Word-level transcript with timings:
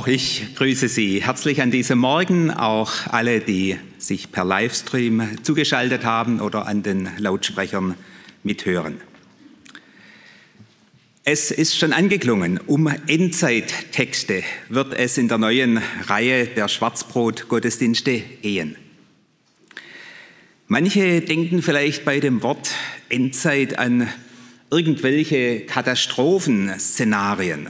Auch 0.00 0.06
ich 0.06 0.54
grüße 0.54 0.88
Sie 0.88 1.22
herzlich 1.22 1.60
an 1.60 1.70
diesem 1.70 1.98
Morgen, 1.98 2.50
auch 2.50 2.90
alle, 3.08 3.40
die 3.40 3.76
sich 3.98 4.32
per 4.32 4.46
Livestream 4.46 5.36
zugeschaltet 5.42 6.06
haben 6.06 6.40
oder 6.40 6.66
an 6.66 6.82
den 6.82 7.10
Lautsprechern 7.18 7.96
mithören. 8.42 9.02
Es 11.22 11.50
ist 11.50 11.76
schon 11.76 11.92
angeklungen, 11.92 12.58
um 12.66 12.86
Endzeittexte 12.86 14.42
wird 14.70 14.94
es 14.94 15.18
in 15.18 15.28
der 15.28 15.36
neuen 15.36 15.82
Reihe 16.06 16.46
der 16.46 16.68
Schwarzbrot-Gottesdienste 16.68 18.22
gehen. 18.40 18.76
Manche 20.66 21.20
denken 21.20 21.60
vielleicht 21.60 22.06
bei 22.06 22.20
dem 22.20 22.42
Wort 22.42 22.70
Endzeit 23.10 23.78
an 23.78 24.08
irgendwelche 24.70 25.60
Katastrophenszenarien 25.66 27.68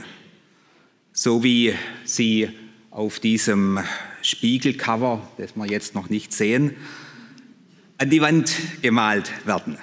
so 1.21 1.43
wie 1.43 1.75
sie 2.03 2.49
auf 2.89 3.19
diesem 3.19 3.77
Spiegelcover, 4.23 5.29
das 5.37 5.55
wir 5.55 5.67
jetzt 5.67 5.93
noch 5.93 6.09
nicht 6.09 6.33
sehen, 6.33 6.75
an 7.99 8.09
die 8.09 8.21
Wand 8.21 8.51
gemalt 8.81 9.31
werden. 9.45 9.77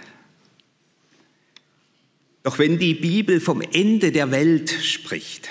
Doch 2.43 2.59
wenn 2.59 2.81
die 2.81 2.95
Bibel 2.95 3.41
vom 3.41 3.61
Ende 3.61 4.11
der 4.11 4.33
Welt 4.33 4.69
spricht, 4.83 5.49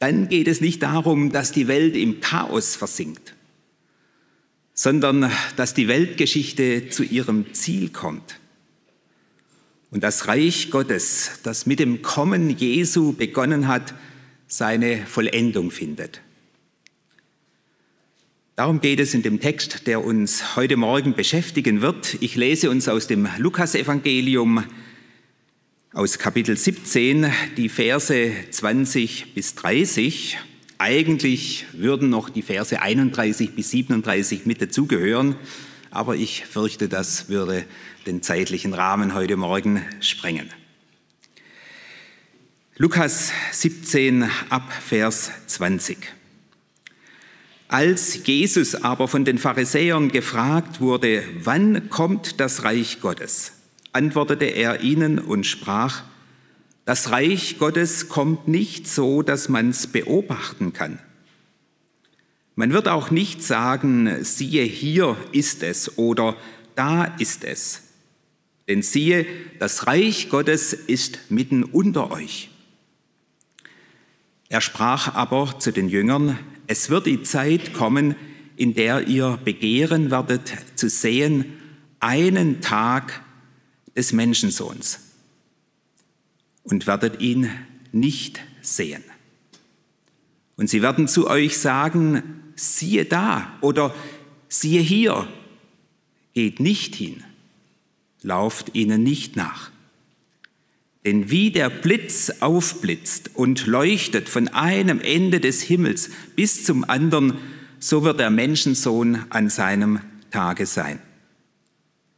dann 0.00 0.28
geht 0.28 0.48
es 0.48 0.60
nicht 0.60 0.82
darum, 0.82 1.30
dass 1.30 1.52
die 1.52 1.68
Welt 1.68 1.94
im 1.94 2.20
Chaos 2.20 2.74
versinkt, 2.74 3.34
sondern 4.74 5.30
dass 5.54 5.72
die 5.72 5.86
Weltgeschichte 5.86 6.88
zu 6.88 7.04
ihrem 7.04 7.54
Ziel 7.54 7.90
kommt. 7.90 8.40
Und 9.92 10.02
das 10.02 10.26
Reich 10.26 10.72
Gottes, 10.72 11.38
das 11.44 11.64
mit 11.64 11.78
dem 11.78 12.02
Kommen 12.02 12.50
Jesu 12.50 13.12
begonnen 13.12 13.68
hat, 13.68 13.94
seine 14.52 15.06
Vollendung 15.06 15.70
findet. 15.70 16.20
Darum 18.54 18.82
geht 18.82 19.00
es 19.00 19.14
in 19.14 19.22
dem 19.22 19.40
Text, 19.40 19.86
der 19.86 20.04
uns 20.04 20.56
heute 20.56 20.76
Morgen 20.76 21.14
beschäftigen 21.14 21.80
wird. 21.80 22.18
Ich 22.20 22.36
lese 22.36 22.68
uns 22.68 22.86
aus 22.86 23.06
dem 23.06 23.26
Lukasevangelium 23.38 24.62
aus 25.94 26.18
Kapitel 26.18 26.54
17 26.54 27.32
die 27.56 27.70
Verse 27.70 28.30
20 28.50 29.32
bis 29.34 29.54
30. 29.54 30.36
Eigentlich 30.76 31.64
würden 31.72 32.10
noch 32.10 32.28
die 32.28 32.42
Verse 32.42 32.78
31 32.78 33.54
bis 33.54 33.70
37 33.70 34.44
mit 34.44 34.60
dazugehören, 34.60 35.36
aber 35.90 36.16
ich 36.16 36.44
fürchte, 36.44 36.90
das 36.90 37.30
würde 37.30 37.64
den 38.06 38.20
zeitlichen 38.20 38.74
Rahmen 38.74 39.14
heute 39.14 39.38
Morgen 39.38 39.82
sprengen. 40.00 40.50
Lukas 42.82 43.30
17 43.52 44.28
ab 44.50 44.72
Vers 44.72 45.30
20. 45.46 45.98
Als 47.68 48.26
Jesus 48.26 48.74
aber 48.74 49.06
von 49.06 49.24
den 49.24 49.38
Pharisäern 49.38 50.08
gefragt 50.08 50.80
wurde, 50.80 51.22
wann 51.44 51.90
kommt 51.90 52.40
das 52.40 52.64
Reich 52.64 53.00
Gottes, 53.00 53.52
antwortete 53.92 54.46
er 54.46 54.80
ihnen 54.80 55.20
und 55.20 55.46
sprach, 55.46 56.02
das 56.84 57.12
Reich 57.12 57.58
Gottes 57.60 58.08
kommt 58.08 58.48
nicht 58.48 58.88
so, 58.88 59.22
dass 59.22 59.48
man 59.48 59.70
es 59.70 59.86
beobachten 59.86 60.72
kann. 60.72 60.98
Man 62.56 62.72
wird 62.72 62.88
auch 62.88 63.12
nicht 63.12 63.44
sagen, 63.44 64.24
siehe, 64.24 64.64
hier 64.64 65.16
ist 65.30 65.62
es 65.62 65.98
oder 65.98 66.36
da 66.74 67.04
ist 67.04 67.44
es. 67.44 67.82
Denn 68.66 68.82
siehe, 68.82 69.24
das 69.60 69.86
Reich 69.86 70.30
Gottes 70.30 70.72
ist 70.72 71.30
mitten 71.30 71.62
unter 71.62 72.10
euch. 72.10 72.48
Er 74.52 74.60
sprach 74.60 75.14
aber 75.14 75.58
zu 75.60 75.72
den 75.72 75.88
Jüngern, 75.88 76.38
es 76.66 76.90
wird 76.90 77.06
die 77.06 77.22
Zeit 77.22 77.72
kommen, 77.72 78.16
in 78.54 78.74
der 78.74 79.08
ihr 79.08 79.38
begehren 79.42 80.10
werdet 80.10 80.52
zu 80.74 80.90
sehen 80.90 81.54
einen 82.00 82.60
Tag 82.60 83.22
des 83.96 84.12
Menschensohns 84.12 85.00
und 86.64 86.86
werdet 86.86 87.22
ihn 87.22 87.48
nicht 87.92 88.42
sehen. 88.60 89.02
Und 90.56 90.68
sie 90.68 90.82
werden 90.82 91.08
zu 91.08 91.28
euch 91.28 91.56
sagen, 91.56 92.42
siehe 92.54 93.06
da 93.06 93.56
oder 93.62 93.94
siehe 94.50 94.82
hier, 94.82 95.26
geht 96.34 96.60
nicht 96.60 96.94
hin, 96.94 97.24
lauft 98.20 98.74
ihnen 98.74 99.02
nicht 99.02 99.34
nach. 99.34 99.71
Denn 101.04 101.30
wie 101.30 101.50
der 101.50 101.68
Blitz 101.68 102.30
aufblitzt 102.40 103.30
und 103.34 103.66
leuchtet 103.66 104.28
von 104.28 104.48
einem 104.48 105.00
Ende 105.00 105.40
des 105.40 105.62
Himmels 105.62 106.10
bis 106.36 106.64
zum 106.64 106.84
anderen, 106.84 107.38
so 107.80 108.04
wird 108.04 108.20
der 108.20 108.30
Menschensohn 108.30 109.24
an 109.30 109.48
seinem 109.48 110.00
Tage 110.30 110.66
sein. 110.66 111.00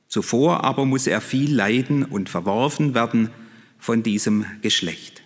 Zuvor 0.08 0.64
aber 0.64 0.84
muss 0.84 1.06
er 1.06 1.20
viel 1.20 1.54
leiden 1.54 2.04
und 2.04 2.28
verworfen 2.28 2.94
werden 2.94 3.30
von 3.78 4.02
diesem 4.02 4.44
Geschlecht. 4.60 5.22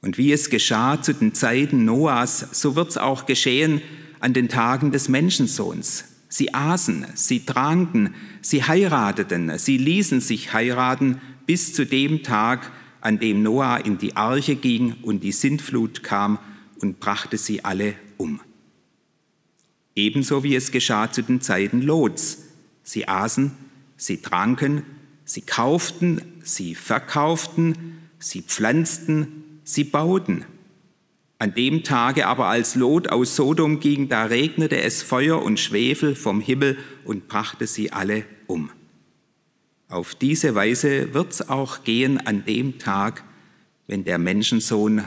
Und 0.00 0.18
wie 0.18 0.32
es 0.32 0.50
geschah 0.50 1.00
zu 1.00 1.12
den 1.14 1.34
Zeiten 1.34 1.84
Noahs, 1.84 2.48
so 2.52 2.76
wird 2.76 2.90
es 2.90 2.98
auch 2.98 3.26
geschehen 3.26 3.80
an 4.20 4.32
den 4.32 4.48
Tagen 4.48 4.92
des 4.92 5.08
Menschensohns. 5.08 6.04
Sie 6.28 6.52
aßen, 6.52 7.06
sie 7.14 7.46
tranken, 7.46 8.14
sie 8.42 8.62
heirateten, 8.62 9.56
sie 9.58 9.78
ließen 9.78 10.20
sich 10.20 10.52
heiraten 10.52 11.20
bis 11.48 11.72
zu 11.72 11.86
dem 11.86 12.22
Tag, 12.22 12.70
an 13.00 13.18
dem 13.18 13.42
Noah 13.42 13.78
in 13.82 13.96
die 13.96 14.14
Arche 14.16 14.54
ging 14.54 14.96
und 15.00 15.24
die 15.24 15.32
Sintflut 15.32 16.02
kam 16.02 16.38
und 16.78 17.00
brachte 17.00 17.38
sie 17.38 17.64
alle 17.64 17.94
um. 18.18 18.40
Ebenso 19.96 20.44
wie 20.44 20.54
es 20.54 20.72
geschah 20.72 21.10
zu 21.10 21.22
den 21.22 21.40
Zeiten 21.40 21.80
Lots. 21.80 22.44
Sie 22.82 23.08
aßen, 23.08 23.52
sie 23.96 24.18
tranken, 24.20 24.82
sie 25.24 25.40
kauften, 25.40 26.20
sie 26.42 26.74
verkauften, 26.74 27.98
sie 28.18 28.42
pflanzten, 28.42 29.60
sie 29.64 29.84
bauten. 29.84 30.44
An 31.38 31.54
dem 31.54 31.82
Tage 31.82 32.26
aber, 32.26 32.48
als 32.48 32.74
Lot 32.74 33.08
aus 33.08 33.36
Sodom 33.36 33.80
ging, 33.80 34.10
da 34.10 34.24
regnete 34.24 34.82
es 34.82 35.02
Feuer 35.02 35.42
und 35.42 35.58
Schwefel 35.58 36.14
vom 36.14 36.42
Himmel 36.42 36.76
und 37.06 37.26
brachte 37.26 37.66
sie 37.66 37.90
alle 37.90 38.24
um. 38.46 38.70
Auf 39.90 40.14
diese 40.14 40.54
Weise 40.54 41.14
wird 41.14 41.32
es 41.32 41.48
auch 41.48 41.82
gehen 41.82 42.18
an 42.26 42.44
dem 42.44 42.78
Tag, 42.78 43.24
wenn 43.86 44.04
der 44.04 44.18
Menschensohn 44.18 45.02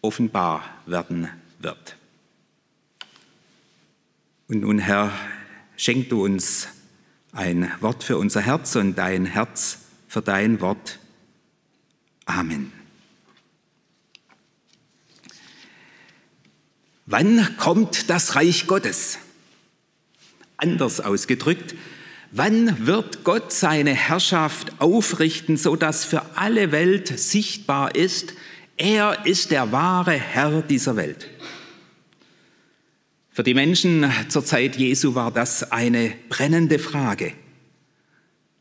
offenbar 0.00 0.64
werden 0.86 1.28
wird. 1.58 1.96
Und 4.46 4.60
nun, 4.60 4.78
Herr, 4.78 5.12
schenk 5.76 6.08
du 6.08 6.24
uns 6.24 6.68
ein 7.32 7.72
Wort 7.80 8.04
für 8.04 8.16
unser 8.16 8.42
Herz 8.42 8.76
und 8.76 8.96
dein 8.96 9.26
Herz 9.26 9.78
für 10.06 10.22
dein 10.22 10.60
Wort. 10.60 11.00
Amen. 12.24 12.72
Wann 17.06 17.56
kommt 17.56 18.08
das 18.08 18.36
Reich 18.36 18.68
Gottes? 18.68 19.18
Anders 20.58 21.00
ausgedrückt, 21.00 21.74
Wann 22.34 22.86
wird 22.86 23.24
Gott 23.24 23.52
seine 23.52 23.92
Herrschaft 23.94 24.80
aufrichten, 24.80 25.58
sodass 25.58 26.06
für 26.06 26.22
alle 26.34 26.72
Welt 26.72 27.18
sichtbar 27.18 27.94
ist, 27.94 28.32
er 28.78 29.26
ist 29.26 29.50
der 29.50 29.70
wahre 29.70 30.12
Herr 30.12 30.62
dieser 30.62 30.96
Welt? 30.96 31.28
Für 33.30 33.42
die 33.42 33.52
Menschen 33.52 34.10
zur 34.28 34.46
Zeit 34.46 34.76
Jesu 34.76 35.14
war 35.14 35.30
das 35.30 35.72
eine 35.72 36.14
brennende 36.30 36.78
Frage. 36.78 37.34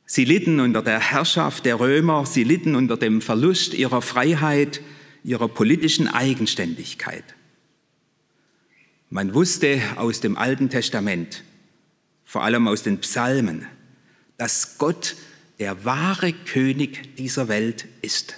Sie 0.06 0.25
litten 0.25 0.59
unter 0.59 0.81
der 0.81 1.00
Herrschaft 1.00 1.65
der 1.65 1.79
Römer, 1.79 2.25
sie 2.25 2.44
litten 2.44 2.75
unter 2.75 2.97
dem 2.97 3.21
Verlust 3.21 3.73
ihrer 3.73 4.01
Freiheit, 4.01 4.81
ihrer 5.23 5.47
politischen 5.47 6.09
Eigenständigkeit. 6.09 7.23
Man 9.09 9.33
wusste 9.33 9.81
aus 9.95 10.19
dem 10.19 10.38
Alten 10.38 10.69
Testament, 10.69 11.45
vor 12.31 12.45
allem 12.45 12.66
aus 12.69 12.81
den 12.81 13.00
Psalmen, 13.00 13.68
dass 14.38 14.78
Gott 14.78 15.18
der 15.60 15.83
wahre 15.83 16.31
König 16.31 17.18
dieser 17.18 17.50
Welt 17.50 17.89
ist. 18.01 18.36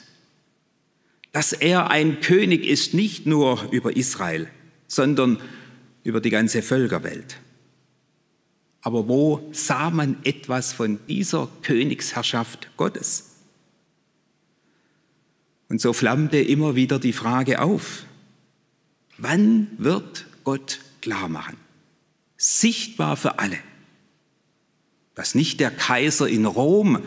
Dass 1.32 1.54
er 1.54 1.92
ein 1.92 2.20
König 2.20 2.66
ist 2.66 2.96
nicht 2.96 3.28
nur 3.28 3.72
über 3.72 3.96
Israel, 3.96 4.48
sondern 4.88 5.40
über 6.04 6.22
die 6.22 6.32
ganze 6.32 6.64
Völkerwelt. 6.64 7.38
Aber 8.82 9.08
wo 9.08 9.48
sah 9.52 9.92
man 9.92 10.18
etwas 10.24 10.74
von 10.74 10.98
dieser 11.08 11.48
Königsherrschaft 11.62 12.76
Gottes? 12.78 13.36
Und 15.70 15.82
so 15.82 15.94
flammte 15.94 16.40
immer 16.40 16.74
wieder 16.74 16.98
die 16.98 17.14
Frage 17.14 17.62
auf, 17.62 18.06
wann 19.20 19.68
wird 19.78 20.26
Gott 20.44 20.80
klar 21.00 21.30
machen, 21.30 21.58
sichtbar 22.38 23.18
für 23.18 23.38
alle, 23.38 23.60
dass 25.16 25.36
nicht 25.36 25.60
der 25.60 25.72
Kaiser 25.72 26.28
in 26.28 26.46
Rom 26.46 27.04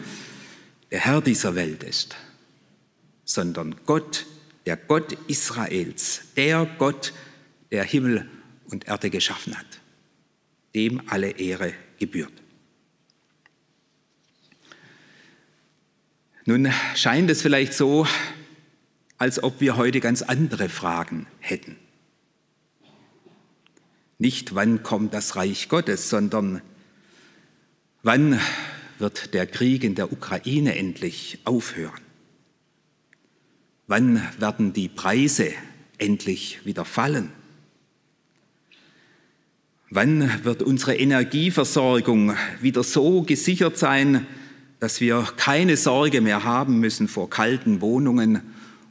der 0.90 1.00
Herr 1.00 1.20
dieser 1.20 1.54
Welt 1.54 1.82
ist, 1.82 2.16
sondern 3.24 3.74
Gott, 3.86 4.26
der 4.66 4.76
Gott 4.76 5.12
Israels, 5.26 6.22
der 6.36 6.66
Gott, 6.78 7.12
der 7.70 7.84
Himmel 7.84 8.28
und 8.66 8.86
Erde 8.86 9.10
geschaffen 9.10 9.56
hat 9.56 9.80
dem 10.76 11.00
alle 11.08 11.30
Ehre 11.30 11.72
gebührt. 11.98 12.32
Nun 16.44 16.70
scheint 16.94 17.30
es 17.30 17.42
vielleicht 17.42 17.72
so, 17.72 18.06
als 19.16 19.42
ob 19.42 19.60
wir 19.60 19.76
heute 19.76 20.00
ganz 20.00 20.20
andere 20.20 20.68
Fragen 20.68 21.26
hätten. 21.40 21.76
Nicht 24.18 24.54
wann 24.54 24.82
kommt 24.82 25.14
das 25.14 25.34
Reich 25.34 25.68
Gottes, 25.70 26.10
sondern 26.10 26.60
wann 28.06 28.38
wird 29.00 29.34
der 29.34 29.48
Krieg 29.48 29.82
in 29.82 29.96
der 29.96 30.12
Ukraine 30.12 30.76
endlich 30.76 31.40
aufhören? 31.44 32.00
Wann 33.88 34.22
werden 34.38 34.72
die 34.72 34.88
Preise 34.88 35.50
endlich 35.98 36.64
wieder 36.64 36.84
fallen? 36.84 37.32
Wann 39.90 40.44
wird 40.44 40.62
unsere 40.62 40.96
Energieversorgung 40.96 42.36
wieder 42.60 42.84
so 42.84 43.22
gesichert 43.22 43.76
sein, 43.76 44.24
dass 44.78 45.00
wir 45.00 45.26
keine 45.36 45.76
Sorge 45.76 46.20
mehr 46.20 46.44
haben 46.44 46.78
müssen 46.78 47.08
vor 47.08 47.28
kalten 47.28 47.80
Wohnungen 47.80 48.40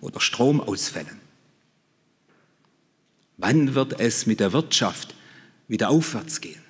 oder 0.01 0.19
Stromausfällen? 0.19 1.21
Wann 3.37 3.75
wird 3.75 3.97
es 3.97 4.25
mit 4.25 4.41
der 4.41 4.51
Wirtschaft 4.51 5.15
wieder 5.69 5.89
aufwärts 5.89 6.41
gehen? 6.41 6.64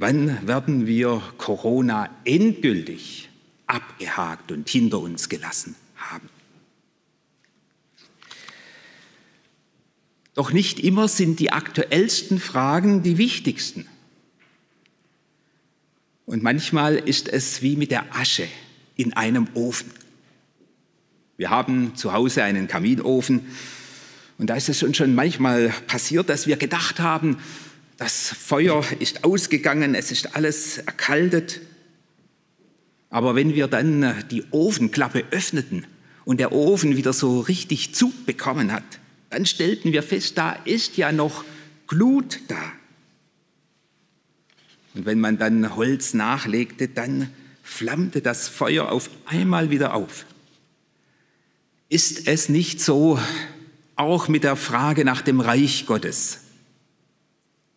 Wann 0.00 0.46
werden 0.46 0.86
wir 0.86 1.20
Corona 1.36 2.08
endgültig 2.24 3.28
abgehakt 3.66 4.50
und 4.50 4.66
hinter 4.66 4.98
uns 4.98 5.28
gelassen 5.28 5.76
haben? 5.94 6.30
Doch 10.32 10.52
nicht 10.52 10.80
immer 10.80 11.06
sind 11.06 11.38
die 11.38 11.52
aktuellsten 11.52 12.40
Fragen 12.40 13.02
die 13.02 13.18
wichtigsten. 13.18 13.88
Und 16.24 16.42
manchmal 16.42 16.96
ist 16.96 17.28
es 17.28 17.60
wie 17.60 17.76
mit 17.76 17.90
der 17.90 18.16
Asche 18.16 18.48
in 18.96 19.12
einem 19.12 19.48
Ofen. 19.52 19.90
Wir 21.36 21.50
haben 21.50 21.94
zu 21.94 22.14
Hause 22.14 22.42
einen 22.42 22.68
Kaminofen 22.68 23.42
und 24.38 24.46
da 24.46 24.54
ist 24.54 24.70
es 24.70 24.82
uns 24.82 24.96
schon 24.96 25.14
manchmal 25.14 25.74
passiert, 25.86 26.30
dass 26.30 26.46
wir 26.46 26.56
gedacht 26.56 27.00
haben, 27.00 27.36
das 28.00 28.30
Feuer 28.30 28.82
ist 28.98 29.24
ausgegangen, 29.24 29.94
es 29.94 30.10
ist 30.10 30.34
alles 30.34 30.78
erkaltet. 30.78 31.60
Aber 33.10 33.34
wenn 33.34 33.54
wir 33.54 33.68
dann 33.68 34.14
die 34.30 34.42
Ofenklappe 34.52 35.26
öffneten 35.30 35.86
und 36.24 36.40
der 36.40 36.52
Ofen 36.52 36.96
wieder 36.96 37.12
so 37.12 37.40
richtig 37.40 37.94
Zug 37.94 38.24
bekommen 38.24 38.72
hat, 38.72 38.84
dann 39.28 39.44
stellten 39.44 39.92
wir 39.92 40.02
fest, 40.02 40.38
da 40.38 40.52
ist 40.52 40.96
ja 40.96 41.12
noch 41.12 41.44
Glut 41.88 42.40
da. 42.48 42.72
Und 44.94 45.04
wenn 45.04 45.20
man 45.20 45.36
dann 45.36 45.76
Holz 45.76 46.14
nachlegte, 46.14 46.88
dann 46.88 47.28
flammte 47.62 48.22
das 48.22 48.48
Feuer 48.48 48.90
auf 48.90 49.10
einmal 49.26 49.68
wieder 49.68 49.92
auf. 49.92 50.24
Ist 51.90 52.28
es 52.28 52.48
nicht 52.48 52.80
so 52.80 53.20
auch 53.94 54.28
mit 54.28 54.42
der 54.42 54.56
Frage 54.56 55.04
nach 55.04 55.20
dem 55.20 55.40
Reich 55.40 55.84
Gottes? 55.84 56.38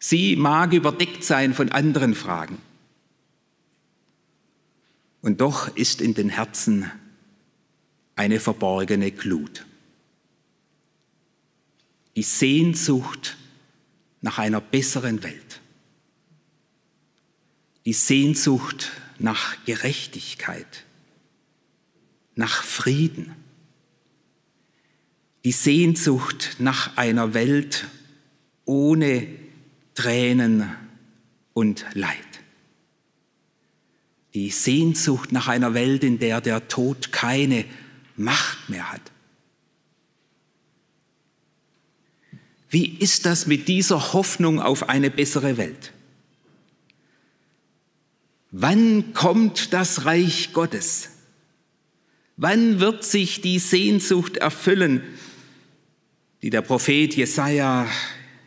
Sie 0.06 0.36
mag 0.36 0.74
überdeckt 0.74 1.24
sein 1.24 1.54
von 1.54 1.72
anderen 1.72 2.14
Fragen. 2.14 2.58
Und 5.22 5.40
doch 5.40 5.74
ist 5.78 6.02
in 6.02 6.14
den 6.14 6.28
Herzen 6.28 6.92
eine 8.18 8.42
verborgene 8.42 9.12
Glut. 9.12 9.66
Die 12.18 12.22
Sehnsucht 12.22 13.38
nach 14.20 14.40
einer 14.40 14.60
besseren 14.60 15.24
Welt, 15.24 15.62
die 17.86 17.94
Sehnsucht 17.94 18.92
nach 19.20 19.56
Gerechtigkeit, 19.64 20.84
nach 22.36 22.62
Frieden, 22.62 23.34
die 25.46 25.54
Sehnsucht 25.54 26.58
nach 26.60 26.98
einer 26.98 27.34
Welt 27.34 27.88
ohne 28.66 29.43
Tränen 29.96 30.70
und 31.54 31.86
Leid. 31.94 32.18
Die 34.34 34.50
Sehnsucht 34.50 35.32
nach 35.32 35.48
einer 35.48 35.74
Welt, 35.74 36.04
in 36.04 36.20
der 36.20 36.42
der 36.42 36.68
Tod 36.68 37.12
keine 37.12 37.66
Macht 38.16 38.70
mehr 38.70 38.92
hat. 38.92 39.12
Wie 42.70 42.88
ist 42.88 43.28
das 43.28 43.46
mit 43.46 43.68
dieser 43.68 44.14
Hoffnung 44.14 44.60
auf 44.60 44.90
eine 44.90 45.12
bessere 45.12 45.58
Welt? 45.58 45.94
Wann 48.50 49.14
kommt 49.14 49.74
das 49.74 50.06
Reich 50.06 50.54
Gottes? 50.54 51.10
Wann 52.36 52.80
wird 52.80 53.04
sich 53.04 53.42
die 53.42 53.60
Sehnsucht 53.60 54.38
erfüllen, 54.38 55.04
die 56.42 56.50
der 56.50 56.62
Prophet 56.62 57.16
Jesaja 57.16 57.88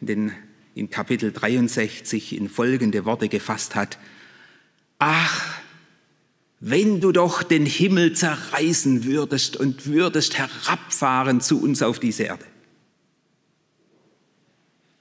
in, 0.01 0.33
in 0.77 0.91
Kapitel 0.91 1.33
63 1.33 2.37
in 2.37 2.49
folgende 2.49 3.05
Worte 3.05 3.29
gefasst 3.29 3.75
hat? 3.75 3.99
Ach, 5.01 5.59
wenn 6.61 7.01
du 7.01 7.11
doch 7.11 7.43
den 7.43 7.67
Himmel 7.67 8.13
zerreißen 8.13 9.03
würdest 9.03 9.57
und 9.57 9.87
würdest 9.87 10.39
herabfahren 10.39 11.41
zu 11.41 11.61
uns 11.61 11.83
auf 11.83 11.99
diese 11.99 12.23
Erde 12.23 12.45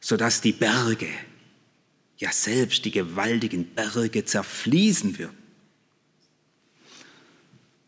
sodass 0.06 0.40
die 0.40 0.52
Berge, 0.52 1.08
ja 2.18 2.32
selbst 2.32 2.86
die 2.86 2.92
gewaltigen 2.92 3.66
Berge 3.66 4.24
zerfließen 4.24 5.18
würden. 5.18 5.36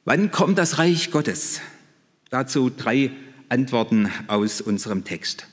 Wann 0.03 0.32
kommt 0.32 0.58
das 0.58 0.79
Reich 0.79 1.12
Gottes? 1.12 1.62
Dazu 2.32 2.72
drei 2.72 3.12
Antworten 3.50 4.12
aus 4.25 4.62
unserem 4.62 5.03
Text. 5.03 5.46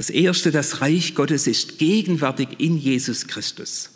Das 0.00 0.08
erste, 0.08 0.50
das 0.50 0.80
Reich 0.80 1.14
Gottes 1.14 1.46
ist 1.46 1.76
gegenwärtig 1.76 2.48
in 2.56 2.78
Jesus 2.78 3.26
Christus. 3.26 3.90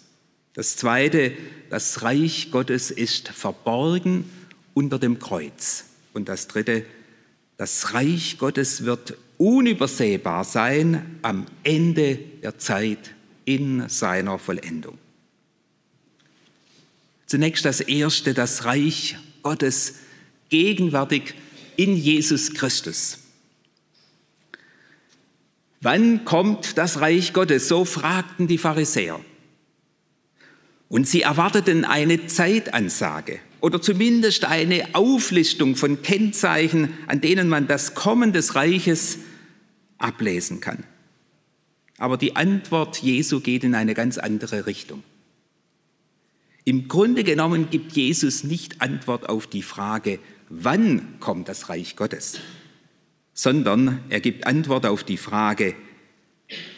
Das 0.53 0.77
zweite, 0.77 1.33
das 1.71 2.03
Reich 2.03 2.51
Gottes 2.51 2.91
ist 2.91 3.29
verborgen 3.29 4.31
unter 4.75 4.99
dem 4.99 5.19
Kreuz. 5.19 5.87
Und 6.13 6.29
das 6.29 6.47
dritte, 6.47 6.85
das 7.57 7.95
Reich 7.95 8.37
Gottes 8.37 8.85
wird 8.85 9.17
unübersehbar 9.39 10.45
sein 10.45 11.21
am 11.23 11.47
Ende 11.63 12.17
der 12.43 12.59
Zeit 12.59 13.15
in 13.47 13.89
seiner 13.89 14.39
Vollendung. 14.39 14.99
Zunächst 17.25 17.65
das 17.65 17.81
Erste, 17.81 18.35
das 18.35 18.67
Reich 18.67 19.17
Gottes 19.43 19.95
gegenwärtig 20.51 21.33
in 21.77 21.97
Jesus 21.97 22.53
Christus. 22.53 23.24
Wann 25.85 26.25
kommt 26.25 26.79
das 26.79 27.03
Reich 27.03 27.35
Gottes? 27.35 27.69
So 27.69 27.85
fragten 27.85 28.47
die 28.47 28.57
Pharisäer. 28.57 29.21
Und 30.89 31.07
sie 31.07 31.21
erwarteten 31.21 31.85
eine 31.85 32.27
Zeitansage 32.27 33.39
oder 33.61 33.83
zumindest 33.83 34.47
eine 34.47 34.95
Auflistung 34.95 35.77
von 35.77 36.01
Kennzeichen, 36.01 36.95
an 37.07 37.21
denen 37.21 37.51
man 37.51 37.67
das 37.67 37.95
Kommen 37.95 38.33
des 38.33 38.55
Reiches 38.55 39.19
ablesen 39.99 40.61
kann. 40.61 40.85
Aber 41.99 42.17
die 42.17 42.35
Antwort 42.35 43.03
Jesu 43.03 43.41
geht 43.41 43.63
in 43.63 43.75
eine 43.75 43.93
ganz 43.93 44.17
andere 44.17 44.65
Richtung. 44.65 45.03
Im 46.65 46.89
Grunde 46.89 47.25
genommen 47.25 47.69
gibt 47.69 47.93
Jesus 47.93 48.43
nicht 48.43 48.81
Antwort 48.81 49.29
auf 49.29 49.47
die 49.47 49.63
Frage, 49.63 50.19
wann 50.49 51.21
kommt 51.21 51.51
das 51.51 51.69
Reich 51.69 51.95
Gottes, 51.95 52.41
sondern 53.35 54.03
er 54.09 54.21
gibt 54.21 54.47
Antwort 54.47 54.87
auf 54.87 55.05
die 55.05 55.17
Frage, 55.17 55.75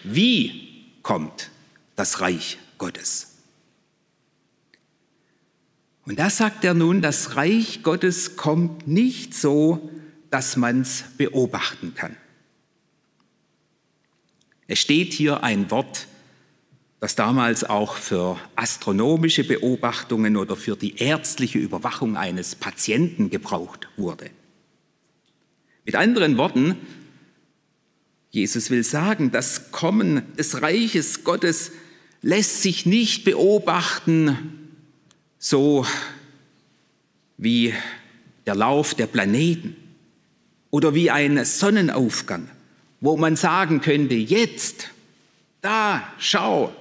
wie 0.03 0.85
kommt 1.03 1.51
das 1.95 2.21
Reich 2.21 2.59
Gottes. 2.79 3.37
Und 6.05 6.19
da 6.19 6.31
sagt 6.31 6.65
er 6.65 6.75
nun, 6.75 7.03
das 7.03 7.37
Reich 7.37 7.83
Gottes 7.83 8.37
kommt 8.37 8.87
nicht 8.87 9.35
so, 9.35 9.91
dass 10.31 10.57
man 10.57 10.83
es 10.83 11.05
beobachten 11.17 11.95
kann. 11.95 12.17
Es 14.69 14.79
steht 14.79 15.13
hier 15.13 15.43
ein 15.43 15.71
Wort, 15.71 16.07
das 17.01 17.15
damals 17.15 17.65
auch 17.65 17.97
für 17.97 18.39
astronomische 18.57 19.45
Beobachtungen 19.45 20.37
oder 20.37 20.57
für 20.57 20.77
die 20.77 20.97
ärztliche 20.97 21.59
Überwachung 21.59 22.17
eines 22.17 22.55
Patienten 22.55 23.31
gebraucht 23.31 23.89
wurde. 23.97 24.31
Mit 25.87 25.95
anderen 25.95 26.37
Worten, 26.37 26.75
Jesus 28.31 28.71
will 28.71 28.83
sagen, 28.83 29.31
das 29.31 29.71
Kommen 29.71 30.23
des 30.37 30.61
Reiches 30.61 31.23
Gottes 31.23 31.71
lässt 32.23 32.61
sich 32.61 32.87
nicht 32.87 33.23
beobachten, 33.23 34.69
so 35.39 35.87
wie 37.39 37.73
der 38.47 38.57
Lauf 38.57 38.95
der 38.95 39.07
Planeten 39.07 39.77
oder 40.71 40.93
wie 40.93 41.13
ein 41.13 41.45
Sonnenaufgang, 41.45 42.49
wo 43.01 43.17
man 43.17 43.37
sagen 43.37 43.81
könnte, 43.81 44.17
jetzt, 44.17 44.89
da, 45.61 46.03
schau, 46.19 46.75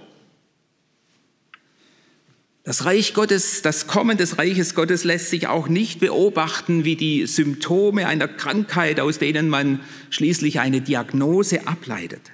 das 2.65 2.83
Reich 2.83 3.13
Gottes, 3.13 3.61
das 3.61 3.85
Kommen 3.85 4.17
des 4.17 4.39
Reiches 4.39 4.73
Gottes 4.73 5.03
lässt 5.03 5.29
sich 5.29 5.45
auch 5.45 5.67
nicht 5.67 5.99
beobachten 5.99 6.83
wie 6.83 6.95
die 6.95 7.27
Symptome 7.27 8.07
einer 8.07 8.27
Krankheit, 8.27 8.99
aus 8.99 9.19
denen 9.19 9.49
man 9.49 9.81
schließlich 10.09 10.59
eine 10.59 10.81
Diagnose 10.81 11.67
ableitet. 11.67 12.31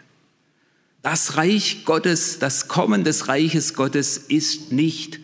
Das 1.01 1.35
Reich 1.35 1.83
Gottes, 1.83 2.39
das 2.39 2.69
Kommen 2.69 3.03
des 3.03 3.27
Reiches 3.27 3.73
Gottes 3.73 4.17
ist 4.17 4.71
nicht 4.71 5.19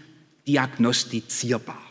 diagnostizierbar. 0.46 1.82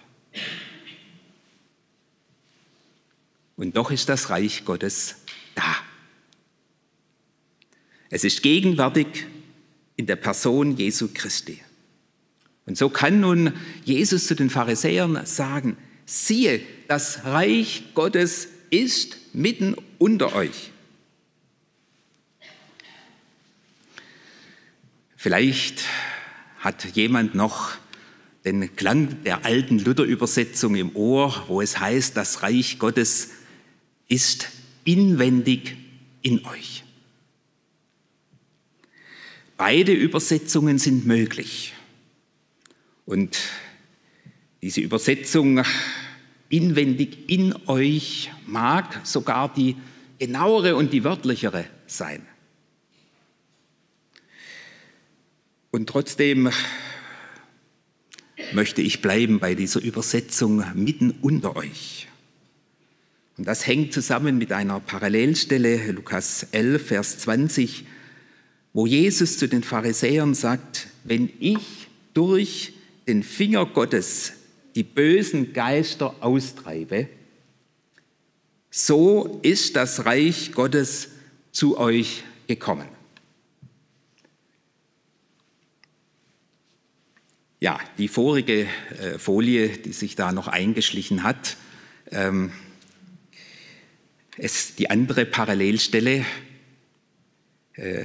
Und 3.56 3.78
doch 3.78 3.90
ist 3.90 4.10
das 4.10 4.28
Reich 4.28 4.66
Gottes 4.66 5.16
da. 5.54 5.76
Es 8.10 8.24
ist 8.24 8.42
gegenwärtig 8.42 9.26
in 9.96 10.04
der 10.04 10.16
Person 10.16 10.76
Jesu 10.76 11.08
Christi. 11.14 11.62
Und 12.66 12.76
so 12.76 12.88
kann 12.88 13.20
nun 13.20 13.52
Jesus 13.84 14.26
zu 14.26 14.34
den 14.34 14.50
Pharisäern 14.50 15.24
sagen, 15.24 15.76
siehe, 16.04 16.60
das 16.88 17.24
Reich 17.24 17.84
Gottes 17.94 18.48
ist 18.70 19.16
mitten 19.32 19.76
unter 19.98 20.34
euch. 20.34 20.72
Vielleicht 25.16 25.84
hat 26.58 26.84
jemand 26.96 27.34
noch 27.34 27.72
den 28.44 28.76
Klang 28.76 29.22
der 29.24 29.44
alten 29.44 29.78
Luther-Übersetzung 29.78 30.76
im 30.76 30.94
Ohr, 30.94 31.44
wo 31.48 31.60
es 31.60 31.80
heißt, 31.80 32.16
das 32.16 32.42
Reich 32.42 32.78
Gottes 32.78 33.30
ist 34.08 34.48
inwendig 34.84 35.76
in 36.22 36.44
euch. 36.44 36.84
Beide 39.56 39.92
Übersetzungen 39.92 40.78
sind 40.78 41.06
möglich. 41.06 41.72
Und 43.06 43.38
diese 44.62 44.80
Übersetzung 44.80 45.62
inwendig 46.48 47.30
in 47.30 47.54
euch 47.68 48.30
mag 48.46 49.00
sogar 49.04 49.52
die 49.52 49.76
genauere 50.18 50.76
und 50.76 50.92
die 50.92 51.04
wörtlichere 51.04 51.66
sein. 51.86 52.26
Und 55.70 55.88
trotzdem 55.88 56.50
möchte 58.52 58.82
ich 58.82 59.02
bleiben 59.02 59.38
bei 59.38 59.54
dieser 59.54 59.80
Übersetzung 59.82 60.64
mitten 60.74 61.12
unter 61.22 61.56
euch. 61.56 62.08
Und 63.36 63.46
das 63.46 63.66
hängt 63.66 63.92
zusammen 63.92 64.38
mit 64.38 64.52
einer 64.52 64.80
Parallelstelle, 64.80 65.92
Lukas 65.92 66.46
11, 66.52 66.86
Vers 66.86 67.18
20, 67.18 67.84
wo 68.72 68.86
Jesus 68.86 69.38
zu 69.38 69.48
den 69.48 69.62
Pharisäern 69.62 70.34
sagt, 70.34 70.88
wenn 71.04 71.30
ich 71.38 71.88
durch 72.14 72.72
den 73.06 73.22
Finger 73.22 73.66
Gottes 73.66 74.32
die 74.76 74.84
bösen 74.84 75.54
Geister 75.54 76.14
austreibe, 76.20 77.08
so 78.70 79.40
ist 79.42 79.74
das 79.74 80.04
Reich 80.04 80.52
Gottes 80.52 81.08
zu 81.50 81.78
euch 81.78 82.24
gekommen. 82.46 82.86
Ja, 87.58 87.80
die 87.96 88.08
vorige 88.08 88.68
äh, 89.00 89.18
Folie, 89.18 89.70
die 89.70 89.94
sich 89.94 90.14
da 90.14 90.30
noch 90.30 90.46
eingeschlichen 90.46 91.22
hat, 91.22 91.56
ähm, 92.10 92.52
ist 94.36 94.78
die 94.78 94.90
andere 94.90 95.24
Parallelstelle, 95.24 96.26
äh, 97.72 98.04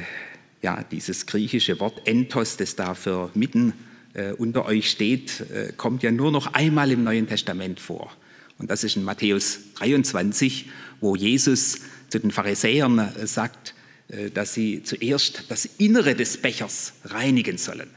ja, 0.61 0.83
dieses 0.83 1.25
griechische 1.25 1.81
Wort 1.81 2.07
Entos, 2.07 2.55
das 2.55 2.77
da 2.77 2.93
für 2.93 3.29
mitten 3.33 3.73
äh, 4.13 4.31
unter 4.33 4.65
euch 4.65 4.89
steht, 4.89 5.41
äh, 5.51 5.73
kommt 5.75 6.03
ja 6.03 6.11
nur 6.11 6.31
noch 6.31 6.53
einmal 6.53 6.91
im 6.91 7.03
Neuen 7.03 7.27
Testament 7.27 7.79
vor. 7.79 8.11
Und 8.57 8.69
das 8.69 8.83
ist 8.83 8.95
in 8.95 9.03
Matthäus 9.03 9.59
23, 9.75 10.69
wo 10.99 11.15
Jesus 11.15 11.79
zu 12.09 12.19
den 12.19 12.31
Pharisäern 12.31 12.99
äh, 12.99 13.25
sagt, 13.25 13.73
äh, 14.09 14.29
dass 14.29 14.53
sie 14.53 14.83
zuerst 14.83 15.45
das 15.49 15.65
Innere 15.77 16.15
des 16.15 16.37
Bechers 16.37 16.93
reinigen 17.05 17.57
sollen. 17.57 17.89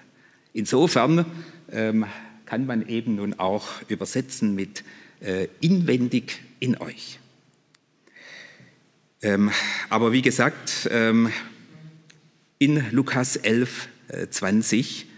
Insofern 0.52 1.26
ähm, 1.72 2.06
kann 2.46 2.66
man 2.66 2.88
eben 2.88 3.16
nun 3.16 3.34
auch 3.34 3.66
übersetzen 3.88 4.54
mit 4.54 4.84
äh, 5.20 5.48
inwendig 5.60 6.40
in 6.60 6.76
euch. 6.78 7.18
Ähm, 9.22 9.50
aber 9.90 10.12
wie 10.12 10.22
gesagt, 10.22 10.88
ähm, 10.90 11.32
in 12.58 12.90
Lukas 12.92 13.36
11, 13.36 13.88
20 14.30 15.02
äh, 15.02 15.13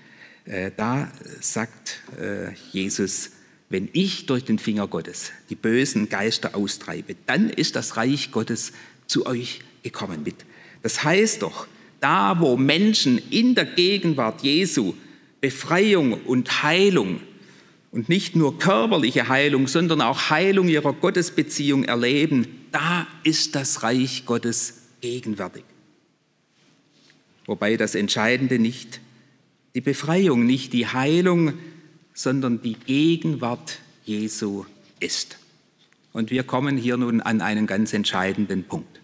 da 0.77 1.11
sagt 1.41 2.01
äh, 2.21 2.53
Jesus, 2.73 3.31
wenn 3.69 3.89
ich 3.93 4.27
durch 4.27 4.45
den 4.45 4.59
Finger 4.59 4.87
Gottes 4.87 5.33
die 5.51 5.57
bösen 5.57 6.09
Geister 6.09 6.55
austreibe, 6.55 7.17
dann 7.27 7.51
ist 7.51 7.75
das 7.75 7.97
Reich 7.97 8.31
Gottes 8.31 8.73
zu 9.07 9.27
euch 9.27 9.61
gekommen 9.83 10.23
mit. 10.23 10.37
Das 10.83 11.03
heißt 11.03 11.43
doch, 11.43 11.67
da 12.01 12.39
wo 12.39 12.57
Menschen 12.57 13.19
in 13.31 13.55
der 13.55 13.65
Gegenwart 13.65 14.43
Jesu 14.43 14.95
Befreiung 15.41 16.13
und 16.25 16.63
Heilung 16.63 17.21
und 17.91 18.09
nicht 18.09 18.37
nur 18.37 18.59
körperliche 18.59 19.29
Heilung, 19.29 19.67
sondern 19.67 20.01
auch 20.01 20.31
Heilung 20.31 20.69
ihrer 20.69 20.93
Gottesbeziehung 20.93 21.85
erleben, 21.85 22.47
da 22.73 23.07
ist 23.25 23.55
das 23.55 23.83
Reich 23.83 24.25
Gottes 24.27 24.83
gegenwärtig. 25.01 25.65
Wobei 27.47 27.77
das 27.77 27.95
Entscheidende 27.95 28.59
nicht 28.59 29.01
die 29.77 29.83
Befreiung, 29.83 30.47
nicht 30.47 30.73
die 30.73 30.87
Heilung, 30.87 31.53
sondern 32.15 32.63
die 32.63 32.73
Gegenwart 32.73 33.79
Jesu 34.07 34.65
ist. 35.01 35.37
Und 36.15 36.31
wir 36.31 36.45
kommen 36.45 36.79
hier 36.79 36.97
nun 36.97 37.21
an 37.21 37.43
einen 37.43 37.67
ganz 37.67 37.93
entscheidenden 37.93 38.65
Punkt. 38.65 39.01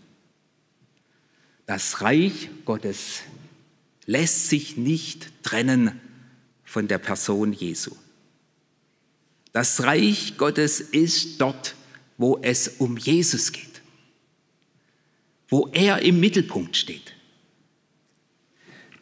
Das 1.67 2.01
Reich 2.01 2.49
Gottes 2.65 3.21
lässt 4.07 4.49
sich 4.49 4.79
nicht 4.79 5.31
trennen 5.43 6.01
von 6.65 6.89
der 6.89 6.97
Person 6.97 7.53
Jesu. 7.53 7.91
Das 9.53 9.83
Reich 9.83 10.39
Gottes 10.39 10.81
ist 10.81 11.39
dort, 11.39 11.75
wo 12.17 12.39
es 12.41 12.69
um 12.79 12.97
Jesus 12.97 13.53
geht, 13.53 13.83
wo 15.49 15.69
er 15.75 16.01
im 16.01 16.19
Mittelpunkt 16.19 16.79
steht. 16.79 17.13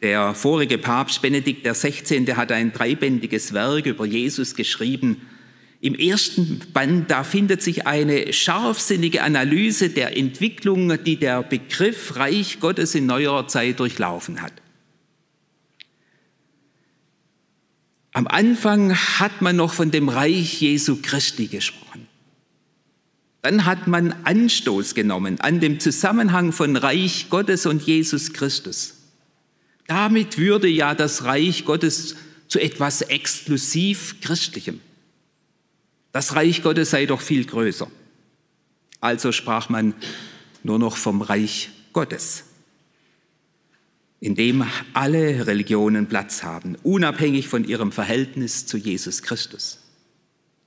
Der 0.01 0.33
vorige 0.33 0.79
Papst 0.79 1.21
Benedikt 1.21 1.63
XVI. 1.63 2.25
hat 2.35 2.51
ein 2.51 2.73
dreibändiges 2.73 3.53
Werk 3.53 3.85
über 3.85 4.05
Jesus 4.05 4.55
geschrieben. 4.55 5.27
Im 5.79 5.93
ersten 5.93 6.59
Band, 6.73 7.11
da 7.11 7.23
findet 7.23 7.61
sich 7.61 7.85
eine 7.85 8.33
scharfsinnige 8.33 9.21
Analyse 9.21 9.89
der 9.89 10.17
Entwicklung, 10.17 11.03
die 11.03 11.17
der 11.17 11.43
Begriff 11.43 12.15
Reich 12.15 12.59
Gottes 12.59 12.95
in 12.95 13.05
neuerer 13.05 13.47
Zeit 13.47 13.79
durchlaufen 13.79 14.41
hat. 14.41 14.53
Am 18.13 18.27
Anfang 18.27 18.95
hat 18.95 19.41
man 19.41 19.55
noch 19.55 19.73
von 19.73 19.91
dem 19.91 20.09
Reich 20.09 20.61
Jesu 20.61 20.97
Christi 21.01 21.47
gesprochen. 21.47 22.07
Dann 23.43 23.65
hat 23.65 23.87
man 23.87 24.13
Anstoß 24.23 24.95
genommen 24.95 25.39
an 25.41 25.59
dem 25.59 25.79
Zusammenhang 25.79 26.51
von 26.51 26.75
Reich 26.75 27.27
Gottes 27.29 27.65
und 27.65 27.83
Jesus 27.83 28.33
Christus. 28.33 29.00
Damit 29.91 30.37
würde 30.37 30.69
ja 30.69 30.95
das 30.95 31.25
Reich 31.25 31.65
Gottes 31.65 32.15
zu 32.47 32.61
etwas 32.61 33.01
exklusiv 33.01 34.21
Christlichem. 34.21 34.79
Das 36.13 36.33
Reich 36.33 36.63
Gottes 36.63 36.91
sei 36.91 37.05
doch 37.05 37.19
viel 37.19 37.43
größer. 37.43 37.91
Also 39.01 39.33
sprach 39.33 39.67
man 39.67 39.93
nur 40.63 40.79
noch 40.79 40.95
vom 40.95 41.21
Reich 41.21 41.71
Gottes, 41.91 42.45
in 44.21 44.35
dem 44.35 44.63
alle 44.93 45.45
Religionen 45.45 46.07
Platz 46.07 46.41
haben, 46.41 46.77
unabhängig 46.83 47.49
von 47.49 47.65
ihrem 47.65 47.91
Verhältnis 47.91 48.65
zu 48.65 48.77
Jesus 48.77 49.23
Christus. 49.23 49.79